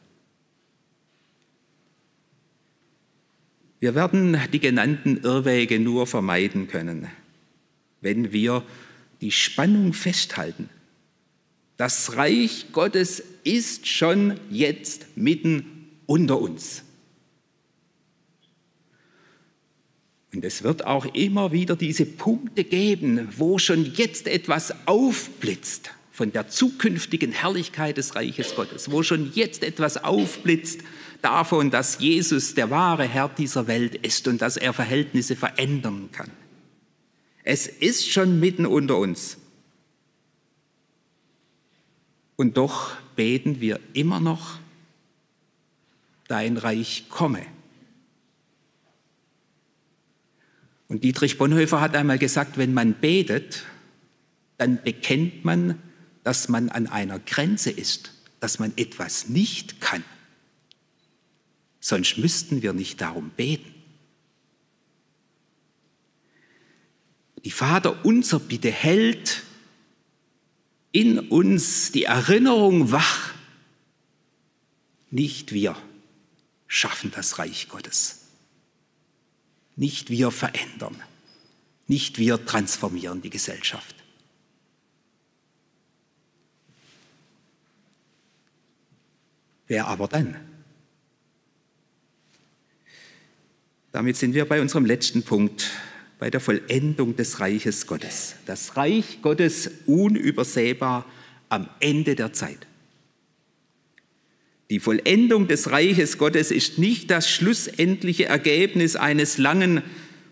Wir 3.79 3.93
werden 3.93 4.39
die 4.51 4.59
genannten 4.59 5.17
Irrwege 5.17 5.79
nur 5.79 6.07
vermeiden 6.07 6.67
können, 6.67 7.07
wenn 8.01 8.31
wir 8.31 8.63
die 9.21 9.31
Spannung 9.31 9.93
festhalten. 9.93 10.69
Das 11.77 12.15
Reich 12.15 12.67
Gottes 12.71 13.21
ist 13.43 13.87
schon 13.87 14.39
jetzt 14.49 15.17
mitten 15.17 15.89
unter 16.05 16.39
uns. 16.39 16.83
Und 20.35 20.43
es 20.43 20.63
wird 20.63 20.85
auch 20.85 21.05
immer 21.13 21.53
wieder 21.53 21.77
diese 21.77 22.05
Punkte 22.05 22.65
geben, 22.65 23.29
wo 23.37 23.57
schon 23.57 23.93
jetzt 23.95 24.27
etwas 24.27 24.73
aufblitzt 24.85 25.91
von 26.11 26.33
der 26.33 26.49
zukünftigen 26.49 27.31
Herrlichkeit 27.31 27.95
des 27.95 28.15
Reiches 28.15 28.53
Gottes, 28.53 28.91
wo 28.91 29.01
schon 29.01 29.31
jetzt 29.33 29.63
etwas 29.63 30.03
aufblitzt 30.03 30.81
davon, 31.21 31.71
dass 31.71 31.99
Jesus 31.99 32.53
der 32.53 32.69
wahre 32.69 33.05
Herr 33.05 33.29
dieser 33.29 33.67
Welt 33.67 33.95
ist 33.95 34.27
und 34.27 34.41
dass 34.41 34.57
er 34.57 34.73
Verhältnisse 34.73 35.37
verändern 35.37 36.09
kann. 36.11 36.29
Es 37.45 37.67
ist 37.67 38.11
schon 38.11 38.39
mitten 38.39 38.65
unter 38.65 38.97
uns. 38.97 39.37
Und 42.35 42.57
doch 42.57 42.91
beten 43.15 43.61
wir 43.61 43.79
immer 43.93 44.19
noch, 44.19 44.59
dein 46.27 46.57
Reich 46.57 47.05
komme. 47.07 47.45
Und 50.87 51.03
Dietrich 51.03 51.37
Bonhoeffer 51.37 51.81
hat 51.81 51.95
einmal 51.95 52.19
gesagt, 52.19 52.57
wenn 52.57 52.73
man 52.73 52.93
betet, 52.93 53.63
dann 54.57 54.81
bekennt 54.83 55.43
man, 55.43 55.81
dass 56.23 56.49
man 56.49 56.69
an 56.69 56.87
einer 56.87 57.19
Grenze 57.19 57.71
ist, 57.71 58.13
dass 58.39 58.59
man 58.59 58.73
etwas 58.77 59.29
nicht 59.29 59.81
kann. 59.81 60.03
Sonst 61.79 62.17
müssten 62.17 62.61
wir 62.61 62.73
nicht 62.73 63.01
darum 63.01 63.29
beten. 63.31 63.73
Die 67.43 67.51
Vater 67.51 68.03
unser 68.03 68.39
Bitte 68.39 68.71
hält 68.71 69.43
in 70.91 71.19
uns 71.19 71.91
die 71.91 72.05
Erinnerung 72.05 72.91
wach. 72.91 73.33
Nicht 75.11 75.51
wir 75.51 75.77
schaffen 76.67 77.11
das 77.13 77.37
Reich 77.37 77.67
Gottes. 77.69 78.24
Nicht 79.75 80.09
wir 80.09 80.31
verändern. 80.31 80.95
Nicht 81.87 82.17
wir 82.17 82.45
transformieren 82.45 83.21
die 83.21 83.29
Gesellschaft. 83.29 83.95
Wer 89.67 89.87
aber 89.87 90.07
dann? 90.07 90.35
Damit 93.91 94.17
sind 94.17 94.33
wir 94.33 94.45
bei 94.45 94.61
unserem 94.61 94.85
letzten 94.85 95.23
Punkt, 95.23 95.71
bei 96.19 96.29
der 96.29 96.39
Vollendung 96.39 97.15
des 97.15 97.39
Reiches 97.39 97.87
Gottes. 97.87 98.35
Das 98.45 98.77
Reich 98.77 99.21
Gottes 99.21 99.69
unübersehbar 99.85 101.05
am 101.49 101.69
Ende 101.79 102.15
der 102.15 102.33
Zeit. 102.33 102.67
Die 104.69 104.79
Vollendung 104.79 105.47
des 105.47 105.69
Reiches 105.71 106.17
Gottes 106.17 106.51
ist 106.51 106.79
nicht 106.79 107.11
das 107.11 107.29
schlussendliche 107.29 108.25
Ergebnis 108.25 108.95
eines 108.95 109.37
langen 109.37 109.83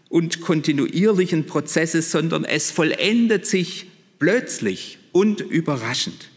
und 0.09 0.41
kontinuierlichen 0.41 1.45
Prozesses, 1.45 2.11
sondern 2.11 2.43
es 2.45 2.71
vollendet 2.71 3.45
sich 3.45 3.87
plötzlich 4.19 4.97
und 5.11 5.41
überraschend 5.41 6.29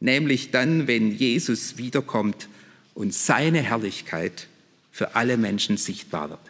nämlich 0.00 0.50
dann, 0.50 0.88
wenn 0.88 1.12
Jesus 1.12 1.76
wiederkommt 1.76 2.48
und 2.94 3.14
seine 3.14 3.60
Herrlichkeit 3.62 4.48
für 4.90 5.14
alle 5.14 5.36
Menschen 5.36 5.76
sichtbar 5.76 6.30
wird. 6.30 6.40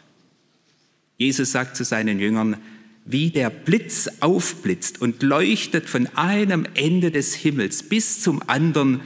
Jesus 1.19 1.53
sagt 1.53 1.77
zu 1.77 1.85
seinen 1.85 2.19
Jüngern, 2.19 2.57
wie 3.05 3.31
der 3.31 3.51
Blitz 3.51 4.09
aufblitzt 4.21 5.01
und 5.01 5.23
leuchtet 5.23 5.89
von 5.89 6.07
einem 6.17 6.67
Ende 6.75 7.11
des 7.11 7.35
Himmels 7.35 7.83
bis 7.83 8.23
zum 8.23 8.43
anderen, 8.49 9.01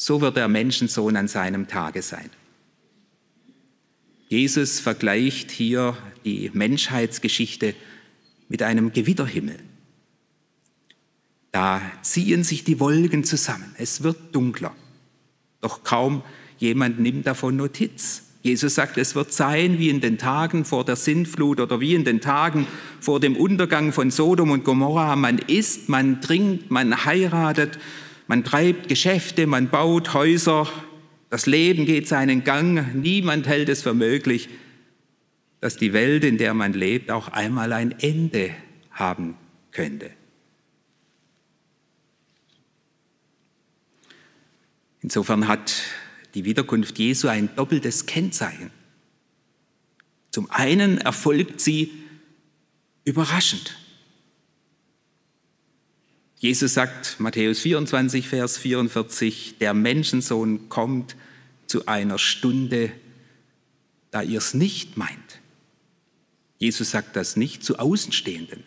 so 0.00 0.22
wird 0.22 0.38
der 0.38 0.48
Menschensohn 0.48 1.14
an 1.14 1.28
seinem 1.28 1.68
Tage 1.68 2.00
sein. 2.00 2.30
Jesus 4.28 4.80
vergleicht 4.80 5.50
hier 5.50 5.94
die 6.24 6.50
Menschheitsgeschichte 6.54 7.74
mit 8.48 8.62
einem 8.62 8.94
Gewitterhimmel. 8.94 9.58
Da 11.52 11.82
ziehen 12.00 12.44
sich 12.44 12.64
die 12.64 12.80
Wolken 12.80 13.24
zusammen. 13.24 13.74
Es 13.76 14.02
wird 14.02 14.34
dunkler. 14.34 14.74
Doch 15.60 15.84
kaum 15.84 16.22
jemand 16.56 16.98
nimmt 16.98 17.26
davon 17.26 17.56
Notiz. 17.56 18.22
Jesus 18.40 18.76
sagt, 18.76 18.96
es 18.96 19.14
wird 19.14 19.34
sein 19.34 19.78
wie 19.78 19.90
in 19.90 20.00
den 20.00 20.16
Tagen 20.16 20.64
vor 20.64 20.86
der 20.86 20.96
Sintflut 20.96 21.60
oder 21.60 21.78
wie 21.78 21.94
in 21.94 22.04
den 22.04 22.22
Tagen 22.22 22.66
vor 23.00 23.20
dem 23.20 23.36
Untergang 23.36 23.92
von 23.92 24.10
Sodom 24.10 24.50
und 24.50 24.64
Gomorra. 24.64 25.14
Man 25.16 25.36
isst, 25.40 25.90
man 25.90 26.22
trinkt, 26.22 26.70
man 26.70 27.04
heiratet, 27.04 27.78
man 28.30 28.44
treibt 28.44 28.88
Geschäfte, 28.88 29.48
man 29.48 29.70
baut 29.70 30.14
Häuser. 30.14 30.68
Das 31.30 31.46
Leben 31.46 31.84
geht 31.84 32.06
seinen 32.06 32.44
Gang. 32.44 32.94
Niemand 32.94 33.48
hält 33.48 33.68
es 33.68 33.82
für 33.82 33.92
möglich, 33.92 34.48
dass 35.60 35.76
die 35.76 35.92
Welt, 35.92 36.22
in 36.22 36.38
der 36.38 36.54
man 36.54 36.72
lebt, 36.72 37.10
auch 37.10 37.26
einmal 37.26 37.72
ein 37.72 37.90
Ende 37.98 38.54
haben 38.92 39.36
könnte. 39.72 40.12
Insofern 45.00 45.48
hat 45.48 45.82
die 46.34 46.44
Wiederkunft 46.44 47.00
Jesu 47.00 47.26
ein 47.26 47.50
doppeltes 47.56 48.06
Kennzeichen. 48.06 48.70
Zum 50.30 50.48
einen 50.52 50.98
erfolgt 50.98 51.60
sie 51.60 51.90
überraschend. 53.04 53.79
Jesus 56.40 56.72
sagt, 56.72 57.20
Matthäus 57.20 57.60
24, 57.60 58.26
Vers 58.26 58.56
44, 58.56 59.58
der 59.58 59.74
Menschensohn 59.74 60.70
kommt 60.70 61.14
zu 61.66 61.84
einer 61.84 62.18
Stunde, 62.18 62.92
da 64.10 64.22
ihr 64.22 64.38
es 64.38 64.54
nicht 64.54 64.96
meint. 64.96 65.40
Jesus 66.56 66.92
sagt 66.92 67.14
das 67.14 67.36
nicht 67.36 67.62
zu 67.62 67.78
Außenstehenden. 67.78 68.64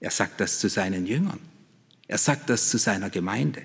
Er 0.00 0.10
sagt 0.10 0.40
das 0.40 0.58
zu 0.58 0.68
seinen 0.68 1.06
Jüngern. 1.06 1.38
Er 2.08 2.18
sagt 2.18 2.50
das 2.50 2.70
zu 2.70 2.78
seiner 2.78 3.08
Gemeinde. 3.08 3.62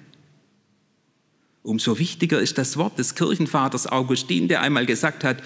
Umso 1.64 1.98
wichtiger 1.98 2.40
ist 2.40 2.60
das 2.60 2.78
Wort 2.78 3.00
des 3.00 3.16
Kirchenvaters 3.16 3.88
Augustin, 3.88 4.48
der 4.48 4.62
einmal 4.62 4.86
gesagt 4.86 5.24
hat, 5.24 5.42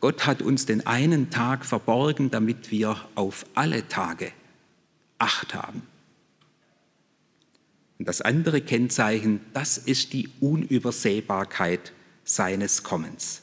Gott 0.00 0.26
hat 0.26 0.42
uns 0.42 0.66
den 0.66 0.86
einen 0.86 1.30
Tag 1.30 1.64
verborgen, 1.64 2.30
damit 2.30 2.70
wir 2.70 3.08
auf 3.14 3.46
alle 3.54 3.88
Tage 3.88 4.32
Acht 5.18 5.54
haben. 5.54 5.89
Und 8.00 8.08
das 8.08 8.22
andere 8.22 8.62
Kennzeichen, 8.62 9.40
das 9.52 9.76
ist 9.76 10.14
die 10.14 10.30
Unübersehbarkeit 10.40 11.92
seines 12.24 12.82
Kommens. 12.82 13.42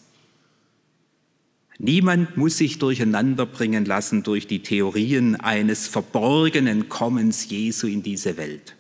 Niemand 1.78 2.38
muss 2.38 2.58
sich 2.58 2.80
durcheinander 2.80 3.46
bringen 3.46 3.86
lassen 3.86 4.24
durch 4.24 4.48
die 4.48 4.63
Theorien 4.63 5.36
eines 5.36 5.88
verborgenen 5.88 6.89
Kommens 6.89 7.48
Jesu 7.48 7.86
in 7.86 8.02
diese 8.02 8.36
Welt 8.38 8.76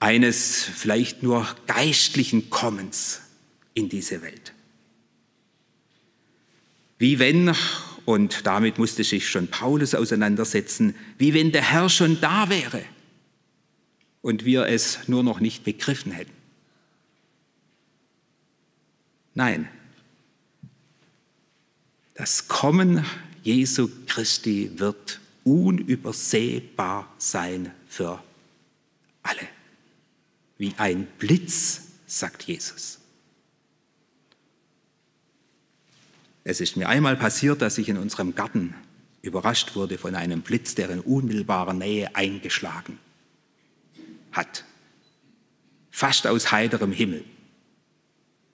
eines 0.00 0.64
vielleicht 0.64 1.22
nur 1.22 1.46
geistlichen 1.68 2.50
Kommens 2.50 3.20
in 3.74 3.88
diese 3.88 4.20
Welt. 4.22 4.52
Wie 6.98 7.20
wenn, 7.20 7.54
und 8.04 8.46
damit 8.48 8.78
musste 8.78 9.04
sich 9.04 9.28
schon 9.28 9.46
Paulus 9.46 9.94
auseinandersetzen, 9.94 10.96
wie 11.18 11.34
wenn 11.34 11.52
der 11.52 11.62
Herr 11.62 11.88
schon 11.88 12.20
da 12.20 12.48
wäre 12.48 12.82
und 14.22 14.44
wir 14.44 14.66
es 14.66 15.08
nur 15.08 15.22
noch 15.22 15.40
nicht 15.40 15.64
begriffen 15.64 16.12
hätten. 16.12 16.32
Nein, 19.34 19.68
das 22.14 22.48
Kommen 22.48 23.04
Jesu 23.42 23.88
Christi 24.06 24.72
wird 24.76 25.20
unübersehbar 25.44 27.12
sein 27.18 27.72
für 27.88 28.22
alle 29.22 29.48
wie 30.58 30.74
ein 30.76 31.06
Blitz, 31.18 31.82
sagt 32.06 32.42
Jesus. 32.42 32.98
Es 36.42 36.60
ist 36.60 36.76
mir 36.76 36.88
einmal 36.88 37.16
passiert, 37.16 37.62
dass 37.62 37.78
ich 37.78 37.88
in 37.88 37.96
unserem 37.96 38.34
Garten 38.34 38.74
überrascht 39.22 39.76
wurde 39.76 39.98
von 39.98 40.14
einem 40.16 40.42
Blitz, 40.42 40.74
der 40.74 40.90
in 40.90 41.00
unmittelbarer 41.00 41.74
Nähe 41.74 42.14
eingeschlagen 42.16 42.98
hat. 44.38 44.64
Fast 45.90 46.26
aus 46.26 46.50
heiterem 46.50 46.92
Himmel. 46.92 47.24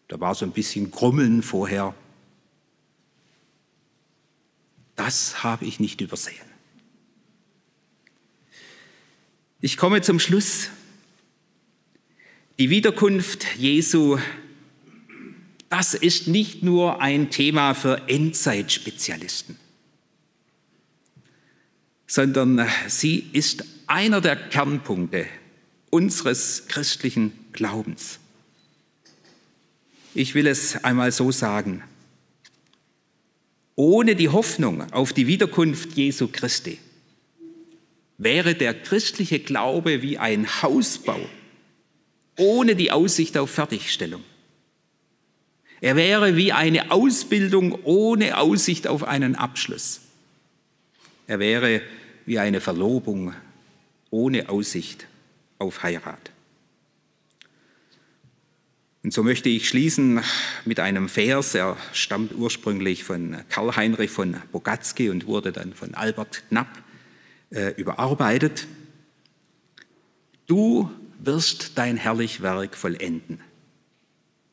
Da 0.09 0.19
war 0.19 0.35
so 0.35 0.45
ein 0.45 0.53
bisschen 0.53 0.91
Grummeln 0.91 1.43
vorher. 1.43 1.95
Das 4.97 5.45
habe 5.45 5.65
ich 5.65 5.79
nicht 5.79 6.01
übersehen. 6.01 6.47
Ich 9.61 9.77
komme 9.77 10.03
zum 10.03 10.19
Schluss 10.19 10.69
die 12.59 12.71
Wiederkunft 12.71 13.57
Jesu, 13.57 14.19
das 15.69 15.95
ist 15.95 16.29
nicht 16.29 16.63
nur 16.63 17.01
ein 17.01 17.31
Thema 17.31 17.75
für 17.75 18.09
Endzeitspezialisten, 18.09 19.57
sondern 22.07 22.69
sie 22.87 23.29
ist 23.33 23.65
einer 23.87 24.21
der 24.21 24.37
Kernpunkte 24.37 25.27
unseres 25.95 26.65
christlichen 26.67 27.33
Glaubens. 27.53 28.19
Ich 30.13 30.35
will 30.35 30.49
es 30.49 30.83
einmal 30.83 31.13
so 31.13 31.31
sagen. 31.31 31.85
Ohne 33.77 34.17
die 34.17 34.29
Hoffnung 34.29 34.93
auf 34.93 35.13
die 35.13 35.29
Wiederkunft 35.29 35.93
Jesu 35.93 36.27
Christi 36.27 36.81
wäre 38.19 38.57
der 38.57 38.75
christliche 38.75 39.39
Glaube 39.39 40.03
wie 40.03 40.19
ein 40.19 40.63
Hausbau 40.63 41.21
ohne 42.37 42.75
die 42.75 42.91
Aussicht 42.91 43.39
auf 43.39 43.51
Fertigstellung. 43.51 44.25
Er 45.81 45.95
wäre 45.95 46.35
wie 46.35 46.51
eine 46.51 46.91
Ausbildung 46.91 47.79
ohne 47.85 48.39
Aussicht 48.39 48.89
auf 48.89 49.05
einen 49.05 49.37
Abschluss. 49.37 50.01
Er 51.29 51.39
wäre 51.39 51.83
wie 52.27 52.41
eine 52.41 52.61
Verlobung 52.61 53.33
ohne 54.11 54.49
Aussicht 54.49 55.07
auf 55.59 55.83
Heirat. 55.83 56.31
Und 59.05 59.13
so 59.13 59.23
möchte 59.23 59.51
ich 59.51 59.69
schließen 59.69 60.23
mit 60.65 60.81
einem 60.81 61.11
Vers, 61.11 61.55
er 61.55 61.77
stammt 61.93 62.35
ursprünglich 62.35 63.05
von 63.05 63.37
Karl 63.51 63.77
Heinrich 63.77 64.11
von 64.11 64.37
Bogatzky 64.51 65.11
und 65.11 65.27
wurde 65.27 65.53
dann 65.53 65.75
von 65.75 65.95
Albert 65.95 66.43
Knapp 66.49 66.83
äh, 67.51 67.75
überarbeitet. 67.77 68.67
Du 70.47 70.91
wirst 71.19 71.77
dein 71.77 71.99
herrlich 71.99 72.41
Werk 72.41 72.77
vollenden, 72.77 73.41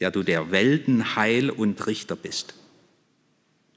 der 0.01 0.11
du 0.11 0.21
der 0.21 0.51
Welten 0.51 1.15
Heil 1.15 1.49
und 1.49 1.87
Richter 1.87 2.17
bist. 2.17 2.53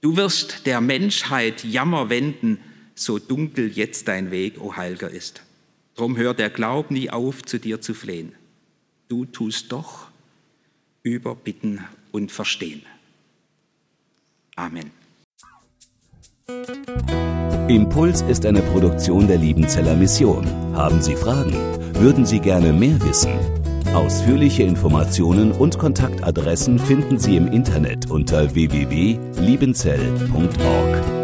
Du 0.00 0.16
wirst 0.16 0.66
der 0.66 0.80
Menschheit 0.80 1.62
Jammer 1.62 2.10
wenden, 2.10 2.58
so 2.96 3.20
dunkel 3.20 3.70
jetzt 3.70 4.08
dein 4.08 4.32
Weg, 4.32 4.60
o 4.60 4.76
Heilger, 4.76 5.08
ist. 5.08 5.42
Drum 5.94 6.16
hört 6.16 6.38
der 6.38 6.50
Glaub 6.50 6.90
nie 6.90 7.10
auf, 7.10 7.42
zu 7.42 7.58
dir 7.58 7.80
zu 7.80 7.94
flehen. 7.94 8.32
Du 9.08 9.24
tust 9.24 9.70
doch 9.70 10.08
über 11.02 11.34
Bitten 11.34 11.84
und 12.10 12.32
Verstehen. 12.32 12.82
Amen. 14.56 14.90
Impuls 17.68 18.22
ist 18.22 18.44
eine 18.44 18.60
Produktion 18.60 19.26
der 19.26 19.38
Liebenzeller 19.38 19.96
Mission. 19.96 20.46
Haben 20.74 21.00
Sie 21.00 21.16
Fragen? 21.16 21.54
Würden 21.94 22.26
Sie 22.26 22.40
gerne 22.40 22.72
mehr 22.72 23.00
wissen? 23.02 23.32
Ausführliche 23.94 24.64
Informationen 24.64 25.52
und 25.52 25.78
Kontaktadressen 25.78 26.78
finden 26.78 27.18
Sie 27.18 27.36
im 27.36 27.46
Internet 27.46 28.10
unter 28.10 28.54
www.liebenzell.org. 28.54 31.23